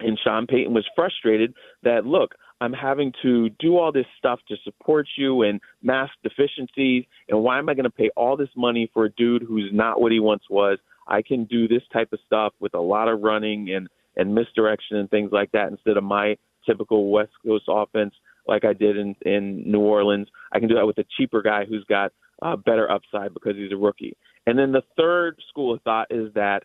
and 0.00 0.18
Sean 0.22 0.46
Payton 0.46 0.74
was 0.74 0.86
frustrated 0.94 1.54
that 1.82 2.06
look, 2.06 2.34
I'm 2.60 2.72
having 2.72 3.12
to 3.22 3.50
do 3.58 3.78
all 3.78 3.92
this 3.92 4.06
stuff 4.18 4.40
to 4.48 4.56
support 4.64 5.06
you 5.16 5.42
and 5.42 5.60
mask 5.82 6.12
deficiencies, 6.22 7.04
and 7.28 7.42
why 7.42 7.58
am 7.58 7.68
I 7.68 7.74
going 7.74 7.84
to 7.84 7.90
pay 7.90 8.10
all 8.16 8.36
this 8.36 8.48
money 8.56 8.90
for 8.92 9.04
a 9.04 9.10
dude 9.10 9.42
who's 9.42 9.70
not 9.72 10.00
what 10.00 10.12
he 10.12 10.20
once 10.20 10.44
was? 10.48 10.78
I 11.06 11.22
can 11.22 11.44
do 11.44 11.68
this 11.68 11.82
type 11.92 12.12
of 12.12 12.20
stuff 12.26 12.54
with 12.60 12.74
a 12.74 12.80
lot 12.80 13.08
of 13.08 13.20
running 13.20 13.70
and 13.74 13.88
and 14.16 14.34
misdirection 14.34 14.96
and 14.96 15.10
things 15.10 15.30
like 15.32 15.50
that 15.52 15.68
instead 15.68 15.96
of 15.96 16.04
my 16.04 16.36
typical 16.64 17.10
West 17.10 17.32
Coast 17.44 17.64
offense 17.68 18.14
like 18.46 18.64
I 18.64 18.72
did 18.72 18.96
in 18.96 19.14
in 19.22 19.70
New 19.70 19.80
Orleans. 19.80 20.28
I 20.52 20.60
can 20.60 20.68
do 20.68 20.76
that 20.76 20.86
with 20.86 20.98
a 20.98 21.04
cheaper 21.16 21.42
guy 21.42 21.64
who's 21.64 21.84
got 21.84 22.12
uh, 22.42 22.56
better 22.56 22.90
upside 22.90 23.34
because 23.34 23.56
he's 23.56 23.72
a 23.72 23.76
rookie. 23.76 24.16
And 24.46 24.58
then 24.58 24.72
the 24.72 24.82
third 24.96 25.36
school 25.48 25.74
of 25.74 25.82
thought 25.82 26.08
is 26.10 26.32
that 26.34 26.64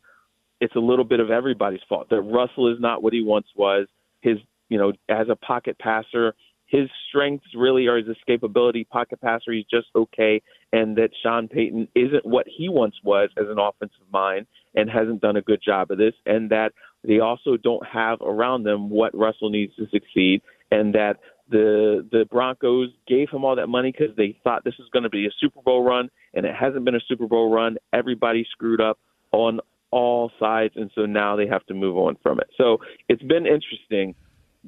it's 0.60 0.76
a 0.76 0.80
little 0.80 1.06
bit 1.06 1.20
of 1.20 1.32
everybody's 1.32 1.82
fault. 1.88 2.10
That 2.10 2.22
Russell 2.22 2.72
is 2.72 2.80
not 2.80 3.02
what 3.02 3.14
he 3.14 3.24
once 3.24 3.48
was. 3.56 3.88
His, 4.22 4.38
you 4.68 4.78
know, 4.78 4.94
as 5.08 5.28
a 5.30 5.36
pocket 5.36 5.78
passer, 5.80 6.34
his 6.68 6.90
strengths 7.08 7.48
really 7.56 7.88
are 7.88 7.98
his 7.98 8.08
escapability. 8.08 8.88
Pocket 8.88 9.20
passer, 9.22 9.52
he's 9.52 9.66
just 9.70 9.88
okay. 9.96 10.42
And 10.72 10.96
that 10.98 11.10
Sean 11.24 11.48
Payton 11.48 11.88
isn't 11.96 12.26
what 12.26 12.46
he 12.48 12.70
once 12.70 12.96
was 13.04 13.30
as 13.38 13.46
an 13.48 13.58
offensive 13.58 14.06
mind 14.14 14.46
and 14.76 14.90
hasn't 14.90 15.22
done 15.22 15.36
a 15.36 15.42
good 15.42 15.62
job 15.66 15.90
of 15.90 15.98
this. 15.98 16.14
And 16.26 16.52
that 16.52 16.74
they 17.04 17.20
also 17.20 17.58
don't 17.58 17.86
have 17.88 18.20
around 18.22 18.64
them 18.64 18.90
what 18.90 19.18
Russell 19.18 19.50
needs 19.50 19.76
to 19.78 19.88
succeed. 19.90 20.42
And 20.72 20.94
that 20.94 21.18
the 21.50 22.08
the 22.12 22.26
Broncos 22.30 22.90
gave 23.08 23.30
him 23.30 23.44
all 23.44 23.56
that 23.56 23.68
money 23.68 23.92
because 23.92 24.16
they 24.16 24.38
thought 24.44 24.64
this 24.64 24.78
was 24.78 24.88
going 24.94 25.04
to 25.04 25.10
be 25.10 25.26
a 25.26 25.32
Super 25.40 25.62
Bowl 25.62 25.84
run, 25.84 26.10
and 26.34 26.46
it 26.46 26.56
hasn't 26.56 26.86
been 26.86 26.96
a 26.96 27.02
Super 27.08 27.28
Bowl 27.28 27.52
run. 27.52 27.78
Everybody 27.92 28.46
screwed 28.52 28.82
up 28.82 29.00
on 29.32 29.60
all 29.92 30.32
sides, 30.40 30.74
and 30.76 30.92
so 30.96 31.06
now 31.06 31.36
they 31.36 31.48
have 31.48 31.66
to 31.68 31.74
move 31.74 31.98
on 31.98 32.18
from 32.22 32.40
it. 32.40 32.50
So 32.58 32.80
it's 33.08 33.24
been 33.24 33.46
interesting 33.46 34.16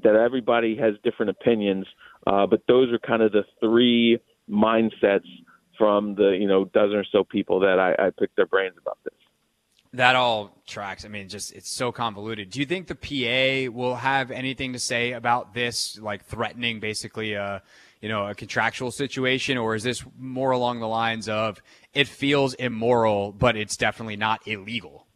that 0.04 0.16
everybody 0.16 0.76
has 0.78 0.96
different 1.04 1.32
opinions, 1.32 1.86
uh, 2.26 2.48
but 2.48 2.62
those 2.68 2.92
are 2.92 3.00
kind 3.00 3.22
of 3.22 3.32
the 3.32 3.44
three 3.60 4.20
mindsets 4.50 5.28
from 5.78 6.16
the 6.16 6.38
you 6.40 6.48
know 6.48 6.66
dozen 6.66 6.98
or 6.98 7.06
so 7.12 7.24
people 7.24 7.60
that 7.62 7.80
I, 7.80 8.08
I 8.08 8.10
picked 8.18 8.36
their 8.36 8.46
brains 8.46 8.76
about 8.80 8.98
this 9.04 9.14
that 9.94 10.16
all 10.16 10.62
tracks. 10.66 11.04
I 11.04 11.10
mean, 11.10 11.28
just 11.28 11.52
it's 11.54 11.70
so 11.70 11.92
convoluted. 11.92 12.50
Do 12.50 12.60
you 12.60 12.66
think 12.66 12.88
the 12.88 12.96
PA 12.96 13.72
will 13.76 13.96
have 13.96 14.32
anything 14.32 14.74
to 14.74 14.80
say 14.80 15.12
about 15.12 15.54
this, 15.54 16.00
like 16.00 16.26
threatening 16.26 16.80
basically 16.80 17.34
a, 17.34 17.62
you 18.02 18.10
know, 18.10 18.28
a 18.28 18.36
contractual 18.36 18.92
situation, 18.92 19.58
or 19.58 19.76
is 19.76 19.84
this 19.84 20.04
more 20.18 20.52
along 20.52 20.80
the 20.80 20.88
lines 20.88 21.28
of 21.28 21.62
it 21.94 22.08
feels 22.08 22.54
immoral, 22.54 23.34
but 23.34 23.58
it's 23.58 23.76
definitely 23.76 24.16
not 24.16 24.48
illegal? 24.48 25.08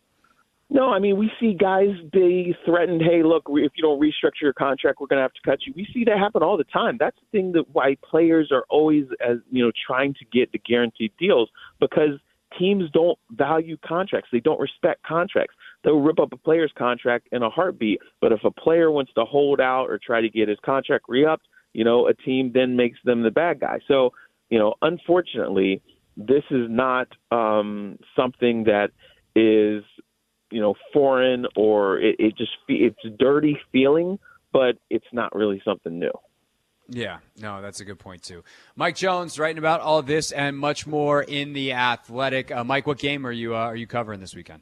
No, 0.70 0.90
I 0.90 1.00
mean 1.00 1.18
we 1.18 1.32
see 1.40 1.54
guys 1.54 1.96
be 2.12 2.56
threatened. 2.66 3.02
Hey, 3.02 3.24
look, 3.24 3.44
if 3.50 3.74
you 3.76 3.84
don't 3.84 4.00
restructure 4.00 4.42
your 4.42 4.54
contract, 4.54 5.00
we're 5.00 5.08
going 5.08 5.20
to 5.20 5.24
have 5.24 5.34
to 5.34 5.42
cut 5.46 5.60
you. 5.66 5.74
We 5.76 5.88
see 5.94 6.04
that 6.06 6.18
happen 6.18 6.42
all 6.42 6.58
the 6.58 6.64
time. 6.64 6.98
That's 7.00 7.18
the 7.18 7.38
thing 7.38 7.52
that 7.54 7.66
why 7.74 7.98
players 8.04 8.52
are 8.52 8.66
always, 8.70 9.06
as 9.26 9.38
you 9.52 9.64
know, 9.64 9.72
trying 9.86 10.16
to 10.16 10.26
get 10.26 10.52
the 10.52 10.58
guaranteed 10.58 11.12
deals 11.20 11.50
because 11.80 12.20
teams 12.58 12.90
don't 12.92 13.18
value 13.32 13.78
contracts. 13.86 14.30
They 14.32 14.40
don't 14.40 14.60
respect 14.60 15.04
contracts. 15.04 15.56
They'll 15.84 16.00
rip 16.00 16.20
up 16.20 16.34
a 16.34 16.38
player's 16.38 16.72
contract 16.78 17.28
in 17.32 17.44
a 17.44 17.50
heartbeat. 17.50 18.00
But 18.22 18.32
if 18.32 18.44
a 18.44 18.52
player 18.52 18.92
wants 18.92 19.14
to 19.14 19.26
hold 19.26 19.62
out 19.62 19.86
or 19.90 20.00
try 20.04 20.22
to 20.22 20.30
get 20.30 20.50
his 20.50 20.58
contract 20.66 21.06
re-upped, 21.08 21.48
you 21.74 21.84
know, 21.84 22.08
a 22.08 22.14
team 22.14 22.52
then 22.54 22.76
makes 22.76 22.98
them 23.04 23.24
the 23.24 23.32
bad 23.32 23.60
guy. 23.60 23.80
So, 23.88 24.14
you 24.50 24.58
know, 24.58 24.76
unfortunately, 24.82 25.82
this 26.18 26.44
is 26.50 26.68
not 26.70 27.08
um, 27.32 28.00
something 28.16 28.64
that 28.64 28.92
is, 29.36 29.84
you 30.56 30.62
know, 30.62 30.74
foreign 30.94 31.46
or 31.58 32.00
it, 32.00 32.16
it 32.18 32.38
just 32.38 32.54
it's 32.70 32.98
dirty 33.20 33.60
feeling, 33.74 34.18
but 34.54 34.78
it's 34.90 35.06
not 35.12 35.36
really 35.36 35.62
something 35.66 36.00
new. 36.00 36.14
Yeah, 36.88 37.18
no, 37.38 37.62
that's 37.62 37.82
a 37.82 37.86
good 37.86 38.00
point 38.00 38.24
too. 38.24 38.42
Mike 38.78 38.96
Jones 38.96 39.38
writing 39.38 39.58
about 39.58 39.82
all 39.82 40.02
this 40.02 40.32
and 40.32 40.58
much 40.58 40.88
more 40.88 41.22
in 41.22 41.52
the 41.52 41.74
Athletic. 41.74 42.52
Uh, 42.52 42.64
Mike, 42.64 42.88
what 42.88 43.00
game 43.00 43.28
are 43.28 43.34
you 43.34 43.54
uh, 43.54 43.60
are 43.60 43.76
you 43.76 43.86
covering 43.86 44.22
this 44.22 44.34
weekend? 44.34 44.62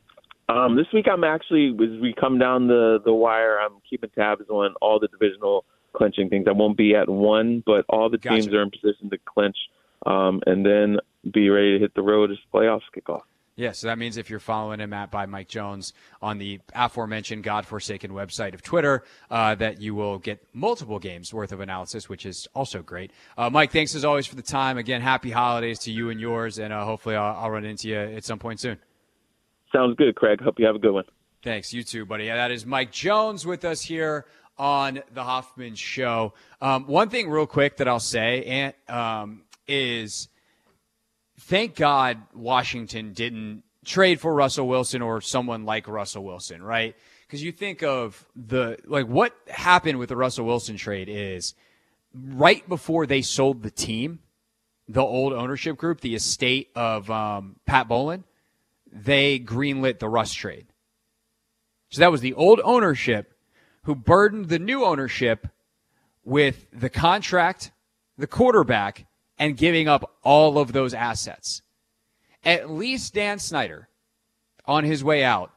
Um, 0.49 0.75
this 0.75 0.88
week 0.91 1.06
I'm 1.12 1.23
actually 1.23 1.67
as 1.67 2.01
we 2.01 2.15
come 2.19 2.39
down 2.39 2.67
the 2.67 2.99
the 3.06 3.13
wire, 3.13 3.60
I'm 3.60 3.73
keeping 3.88 4.10
tabs 4.10 4.49
on 4.49 4.73
all 4.82 4.99
the 4.99 5.10
divisional 5.10 5.63
clinching 5.93 6.27
things. 6.27 6.47
I 6.47 6.53
won't 6.53 6.75
be 6.75 6.95
at 6.95 7.08
one, 7.08 7.62
but 7.63 7.86
all 7.88 8.10
the 8.10 8.17
teams 8.17 8.47
are 8.47 8.63
in 8.63 8.71
position 8.71 9.12
to 9.12 9.19
clinch, 9.25 9.58
um, 10.08 10.41
and 10.47 10.65
then 10.65 10.97
be 11.32 11.51
ready 11.51 11.73
to 11.73 11.79
hit 11.79 11.93
the 11.93 12.01
road 12.01 12.32
as 12.32 12.38
playoffs 12.51 12.82
kick 12.95 13.10
off. 13.10 13.25
Yeah, 13.55 13.71
so 13.71 13.85
that 13.85 13.99
means 13.99 14.17
if 14.17 14.31
you're 14.31 14.39
following 14.39 14.79
him 14.79 14.93
at 14.93 15.11
by 15.11 15.27
Mike 15.27 15.47
Jones 15.47 15.93
on 16.23 16.39
the 16.39 16.59
aforementioned 16.73 17.43
godforsaken 17.43 18.09
website 18.09 18.55
of 18.55 18.63
Twitter, 18.63 19.03
uh, 19.29 19.53
that 19.55 19.79
you 19.79 19.93
will 19.93 20.17
get 20.17 20.43
multiple 20.53 20.97
games 20.97 21.31
worth 21.31 21.51
of 21.51 21.59
analysis, 21.59 22.09
which 22.09 22.25
is 22.25 22.47
also 22.55 22.81
great. 22.81 23.11
Uh, 23.37 23.51
Mike, 23.51 23.71
thanks 23.71 23.93
as 23.93 24.03
always 24.03 24.25
for 24.25 24.35
the 24.35 24.41
time. 24.41 24.79
Again, 24.79 25.01
happy 25.01 25.29
holidays 25.29 25.77
to 25.79 25.91
you 25.91 26.09
and 26.09 26.19
yours, 26.19 26.57
and 26.57 26.73
uh, 26.73 26.83
hopefully 26.83 27.15
I'll, 27.15 27.35
I'll, 27.35 27.51
run 27.51 27.63
into 27.63 27.89
you 27.89 27.97
at 27.97 28.23
some 28.23 28.39
point 28.39 28.59
soon. 28.59 28.79
Sounds 29.71 29.95
good, 29.97 30.15
Craig. 30.15 30.41
Hope 30.41 30.55
you 30.57 30.65
have 30.65 30.75
a 30.75 30.79
good 30.79 30.93
one. 30.93 31.05
Thanks, 31.43 31.73
you 31.73 31.83
too, 31.83 32.07
buddy. 32.07 32.25
Yeah, 32.25 32.37
that 32.37 32.49
is 32.49 32.65
Mike 32.65 32.91
Jones 32.91 33.45
with 33.45 33.65
us 33.65 33.83
here 33.83 34.25
on 34.57 35.01
the 35.13 35.23
Hoffman 35.23 35.75
Show. 35.75 36.33
Um, 36.59 36.87
one 36.87 37.09
thing, 37.09 37.29
real 37.29 37.45
quick, 37.45 37.77
that 37.77 37.87
I'll 37.87 37.99
say 37.99 38.43
and, 38.45 38.73
um, 38.89 39.43
is 39.67 40.29
thank 41.43 41.75
God 41.75 42.19
Washington 42.34 43.13
didn't 43.13 43.63
trade 43.86 44.19
for 44.19 44.34
Russell 44.34 44.67
Wilson 44.67 45.01
or 45.01 45.19
someone 45.19 45.65
like 45.65 45.88
Russell 45.88 46.23
Wilson, 46.23 46.63
right? 46.63 46.95
Because 47.27 47.43
you 47.43 47.51
think 47.51 47.84
of 47.84 48.25
the 48.36 48.77
like 48.86 49.08
what 49.08 49.36
happened 49.47 49.99
with 49.99 50.10
the 50.10 50.15
Russell 50.15 50.45
Wilson 50.45 50.77
trade 50.77 51.10
is 51.10 51.53
right 52.13 52.67
before 52.69 53.06
they 53.06 53.21
sold 53.21 53.62
the 53.62 53.71
team, 53.71 54.19
the 54.88 55.01
old 55.01 55.34
ownership 55.34 55.77
group, 55.77 56.01
the 56.01 56.15
estate 56.15 56.69
of 56.75 57.10
um, 57.12 57.58
Pat 57.65 57.88
Bowlen, 57.88 58.23
they 58.91 59.39
greenlit 59.39 59.99
the 59.99 60.10
Russ 60.10 60.34
trade. 60.34 60.67
So 61.89 61.99
that 61.99 62.12
was 62.12 62.21
the 62.21 62.34
old 62.34 62.62
ownership 62.63 63.34
who 63.84 63.95
burdened 63.95 64.47
the 64.47 64.60
new 64.60 64.86
ownership 64.86 65.47
with 66.23 66.67
the 66.71 66.89
contract, 66.89 67.71
the 68.17 68.27
quarterback, 68.27 69.06
and 69.37 69.57
giving 69.57 69.87
up 69.87 70.17
all 70.23 70.57
of 70.57 70.73
those 70.73 70.93
assets. 70.93 71.61
At 72.43 72.69
least 72.69 73.13
Dan 73.13 73.39
Snyder, 73.39 73.87
on 74.65 74.83
his 74.83 75.03
way 75.03 75.23
out, 75.23 75.51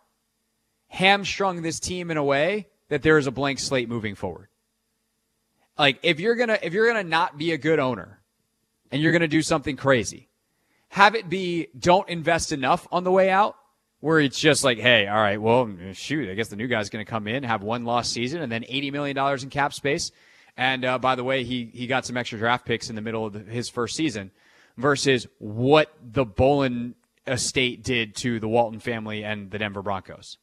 hamstrung 0.88 1.62
this 1.62 1.80
team 1.80 2.10
in 2.10 2.16
a 2.16 2.24
way 2.24 2.68
that 2.88 3.02
there 3.02 3.18
is 3.18 3.26
a 3.26 3.32
blank 3.32 3.58
slate 3.58 3.88
moving 3.88 4.14
forward. 4.14 4.48
Like 5.78 5.98
if 6.02 6.20
you're 6.20 6.36
gonna 6.36 6.58
if 6.62 6.72
you're 6.72 6.86
gonna 6.86 7.04
not 7.04 7.36
be 7.36 7.52
a 7.52 7.58
good 7.58 7.78
owner 7.78 8.20
and 8.90 9.02
you're 9.02 9.12
gonna 9.12 9.28
do 9.28 9.42
something 9.42 9.76
crazy, 9.76 10.28
have 10.88 11.14
it 11.14 11.28
be 11.28 11.68
don't 11.78 12.08
invest 12.08 12.52
enough 12.52 12.86
on 12.90 13.04
the 13.04 13.12
way 13.12 13.30
out 13.30 13.56
where 14.00 14.20
it's 14.20 14.38
just 14.38 14.62
like, 14.62 14.78
hey, 14.78 15.08
all 15.08 15.16
right, 15.16 15.40
well, 15.40 15.68
shoot, 15.92 16.30
I 16.30 16.34
guess 16.34 16.48
the 16.48 16.56
new 16.56 16.68
guy's 16.68 16.90
to 16.90 17.04
come 17.04 17.26
in, 17.26 17.42
have 17.42 17.62
one 17.62 17.84
lost 17.84 18.12
season, 18.12 18.42
and 18.42 18.52
then 18.52 18.62
$80 18.62 18.92
million 18.92 19.18
in 19.42 19.50
cap 19.50 19.72
space. 19.72 20.12
And 20.56 20.84
uh, 20.84 20.98
by 20.98 21.14
the 21.14 21.24
way, 21.24 21.44
he 21.44 21.70
he 21.72 21.86
got 21.86 22.06
some 22.06 22.16
extra 22.16 22.38
draft 22.38 22.64
picks 22.64 22.88
in 22.88 22.96
the 22.96 23.02
middle 23.02 23.26
of 23.26 23.32
the, 23.34 23.40
his 23.40 23.68
first 23.68 23.94
season 23.94 24.30
versus 24.76 25.26
what 25.38 25.92
the 26.02 26.24
Bowlen 26.24 26.94
estate 27.26 27.82
did 27.82 28.14
to 28.16 28.40
the 28.40 28.48
Walton 28.48 28.80
family 28.80 29.24
and 29.24 29.50
the 29.50 29.58
Denver 29.58 29.82
Broncos. 29.82 30.38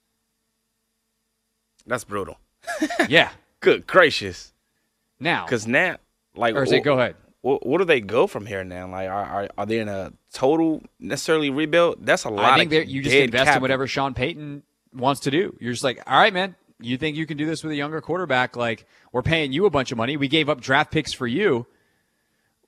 That's 1.85 2.03
brutal. 2.03 2.37
yeah. 3.09 3.31
Good 3.59 3.87
gracious. 3.87 4.53
Now, 5.19 5.45
because 5.45 5.65
now, 5.65 5.97
like, 6.35 6.55
or 6.55 6.65
say, 6.65 6.81
go 6.81 6.93
ahead. 6.99 7.15
What, 7.41 7.65
what 7.65 7.77
do 7.77 7.85
they 7.85 8.01
go 8.01 8.27
from 8.27 8.45
here 8.45 8.63
now? 8.63 8.89
Like, 8.89 9.09
are, 9.09 9.23
are, 9.23 9.49
are 9.57 9.65
they 9.65 9.79
in 9.79 9.87
a 9.87 10.13
total 10.33 10.81
necessarily 10.99 11.49
rebuild? 11.49 12.05
That's 12.05 12.25
a 12.25 12.29
lot. 12.29 12.59
I 12.59 12.65
think 12.65 12.89
you 12.89 13.01
just 13.01 13.15
invest 13.15 13.55
in 13.55 13.61
whatever 13.61 13.87
Sean 13.87 14.13
Payton 14.13 14.63
wants 14.93 15.21
to 15.21 15.31
do. 15.31 15.55
You're 15.59 15.71
just 15.71 15.83
like, 15.83 16.01
all 16.05 16.17
right, 16.17 16.33
man, 16.33 16.55
you 16.79 16.97
think 16.97 17.17
you 17.17 17.25
can 17.25 17.37
do 17.37 17.45
this 17.45 17.63
with 17.63 17.71
a 17.71 17.75
younger 17.75 18.01
quarterback? 18.01 18.55
Like, 18.55 18.85
we're 19.11 19.21
paying 19.21 19.51
you 19.51 19.65
a 19.65 19.69
bunch 19.69 19.91
of 19.91 19.97
money. 19.97 20.17
We 20.17 20.27
gave 20.27 20.49
up 20.49 20.61
draft 20.61 20.91
picks 20.91 21.13
for 21.13 21.27
you. 21.27 21.65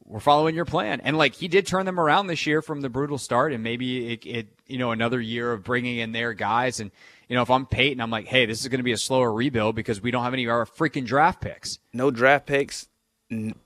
We're 0.07 0.19
following 0.19 0.53
your 0.53 0.65
plan. 0.65 1.01
And 1.01 1.17
like, 1.17 1.33
he 1.33 1.47
did 1.47 1.65
turn 1.65 1.85
them 1.85 1.99
around 1.99 2.27
this 2.27 2.45
year 2.45 2.61
from 2.61 2.81
the 2.81 2.89
brutal 2.89 3.17
start, 3.17 3.53
and 3.53 3.63
maybe 3.63 4.13
it, 4.13 4.25
it 4.25 4.47
you 4.67 4.77
know, 4.77 4.91
another 4.91 5.19
year 5.19 5.51
of 5.51 5.63
bringing 5.63 5.97
in 5.97 6.11
their 6.11 6.33
guys. 6.33 6.79
And, 6.79 6.91
you 7.27 7.35
know, 7.35 7.41
if 7.41 7.49
I'm 7.49 7.65
Payton, 7.65 7.99
I'm 8.01 8.11
like, 8.11 8.27
hey, 8.27 8.45
this 8.45 8.61
is 8.61 8.67
going 8.67 8.79
to 8.79 8.83
be 8.83 8.91
a 8.91 8.97
slower 8.97 9.33
rebuild 9.33 9.75
because 9.75 10.01
we 10.01 10.11
don't 10.11 10.23
have 10.23 10.33
any 10.33 10.45
of 10.45 10.51
our 10.51 10.65
freaking 10.65 11.05
draft 11.05 11.41
picks. 11.41 11.79
No 11.91 12.11
draft 12.11 12.45
picks. 12.45 12.87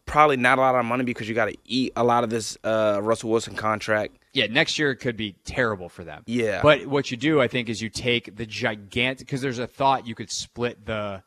Probably 0.06 0.38
not 0.38 0.58
a 0.58 0.62
lot 0.62 0.76
of 0.76 0.86
money 0.86 1.04
because 1.04 1.28
you 1.28 1.36
got 1.36 1.50
to 1.50 1.58
eat 1.66 1.92
a 1.98 2.04
lot 2.04 2.24
of 2.24 2.30
this 2.30 2.58
uh, 2.64 3.00
Russell 3.02 3.30
Wilson 3.32 3.56
contract. 3.56 4.19
Yeah, 4.40 4.48
next 4.52 4.80
year 4.80 4.92
it 4.92 4.98
could 4.98 5.18
be 5.18 5.36
terrible 5.46 5.90
for 5.90 6.04
them. 6.04 6.24
Yeah. 6.26 6.62
But 6.62 6.86
what 6.88 7.12
you 7.12 7.18
do, 7.18 7.42
I 7.42 7.48
think, 7.48 7.70
is 7.70 7.82
you 7.82 7.90
take 7.90 8.36
the 8.36 8.46
gigantic 8.46 9.28
because 9.28 9.42
there's 9.42 9.60
a 9.60 9.68
thought 9.68 10.08
you 10.08 10.16
could 10.16 10.32
split 10.32 10.86
the, 10.86 11.24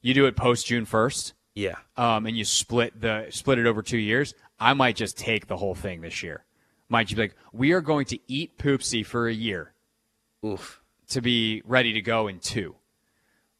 you 0.00 0.14
do 0.14 0.26
it 0.26 0.36
post 0.36 0.66
June 0.66 0.84
first. 0.84 1.34
Yeah. 1.54 1.76
Um, 1.96 2.26
and 2.26 2.36
you 2.36 2.44
split 2.44 3.00
the 3.00 3.26
split 3.30 3.58
it 3.58 3.66
over 3.66 3.82
two 3.82 3.98
years. 3.98 4.34
I 4.58 4.74
might 4.74 4.96
just 4.96 5.18
take 5.18 5.46
the 5.46 5.56
whole 5.56 5.74
thing 5.74 6.00
this 6.00 6.22
year. 6.22 6.44
Might 6.88 7.10
you 7.10 7.16
be 7.16 7.22
like, 7.22 7.36
we 7.52 7.72
are 7.72 7.80
going 7.80 8.06
to 8.06 8.18
eat 8.28 8.58
poopsie 8.58 9.04
for 9.04 9.28
a 9.28 9.32
year 9.32 9.72
Oof. 10.44 10.80
to 11.08 11.20
be 11.20 11.62
ready 11.64 11.94
to 11.94 12.00
go 12.00 12.28
in 12.28 12.38
two. 12.38 12.74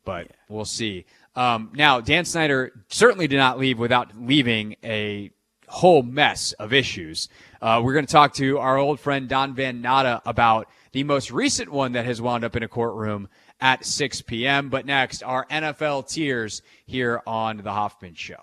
But 0.04 0.32
we'll 0.48 0.64
see. 0.64 1.06
Um, 1.34 1.70
now, 1.74 2.00
Dan 2.00 2.24
Snyder 2.24 2.72
certainly 2.88 3.26
did 3.26 3.36
not 3.36 3.58
leave 3.58 3.78
without 3.78 4.10
leaving 4.18 4.76
a 4.84 5.30
whole 5.68 6.02
mess 6.02 6.52
of 6.52 6.72
issues. 6.72 7.28
Uh, 7.62 7.80
we're 7.80 7.92
going 7.92 8.04
to 8.04 8.10
talk 8.10 8.34
to 8.34 8.58
our 8.58 8.76
old 8.76 8.98
friend 8.98 9.28
Don 9.28 9.54
Van 9.54 9.80
Natta 9.80 10.20
about 10.26 10.68
the 10.90 11.04
most 11.04 11.30
recent 11.30 11.70
one 11.70 11.92
that 11.92 12.04
has 12.04 12.20
wound 12.20 12.42
up 12.42 12.56
in 12.56 12.64
a 12.64 12.68
courtroom 12.68 13.28
at 13.60 13.86
6 13.86 14.22
p.m. 14.22 14.68
But 14.68 14.84
next, 14.84 15.22
our 15.22 15.46
NFL 15.46 16.08
tiers 16.08 16.62
here 16.86 17.22
on 17.24 17.58
The 17.58 17.70
Hoffman 17.70 18.14
Show. 18.14 18.42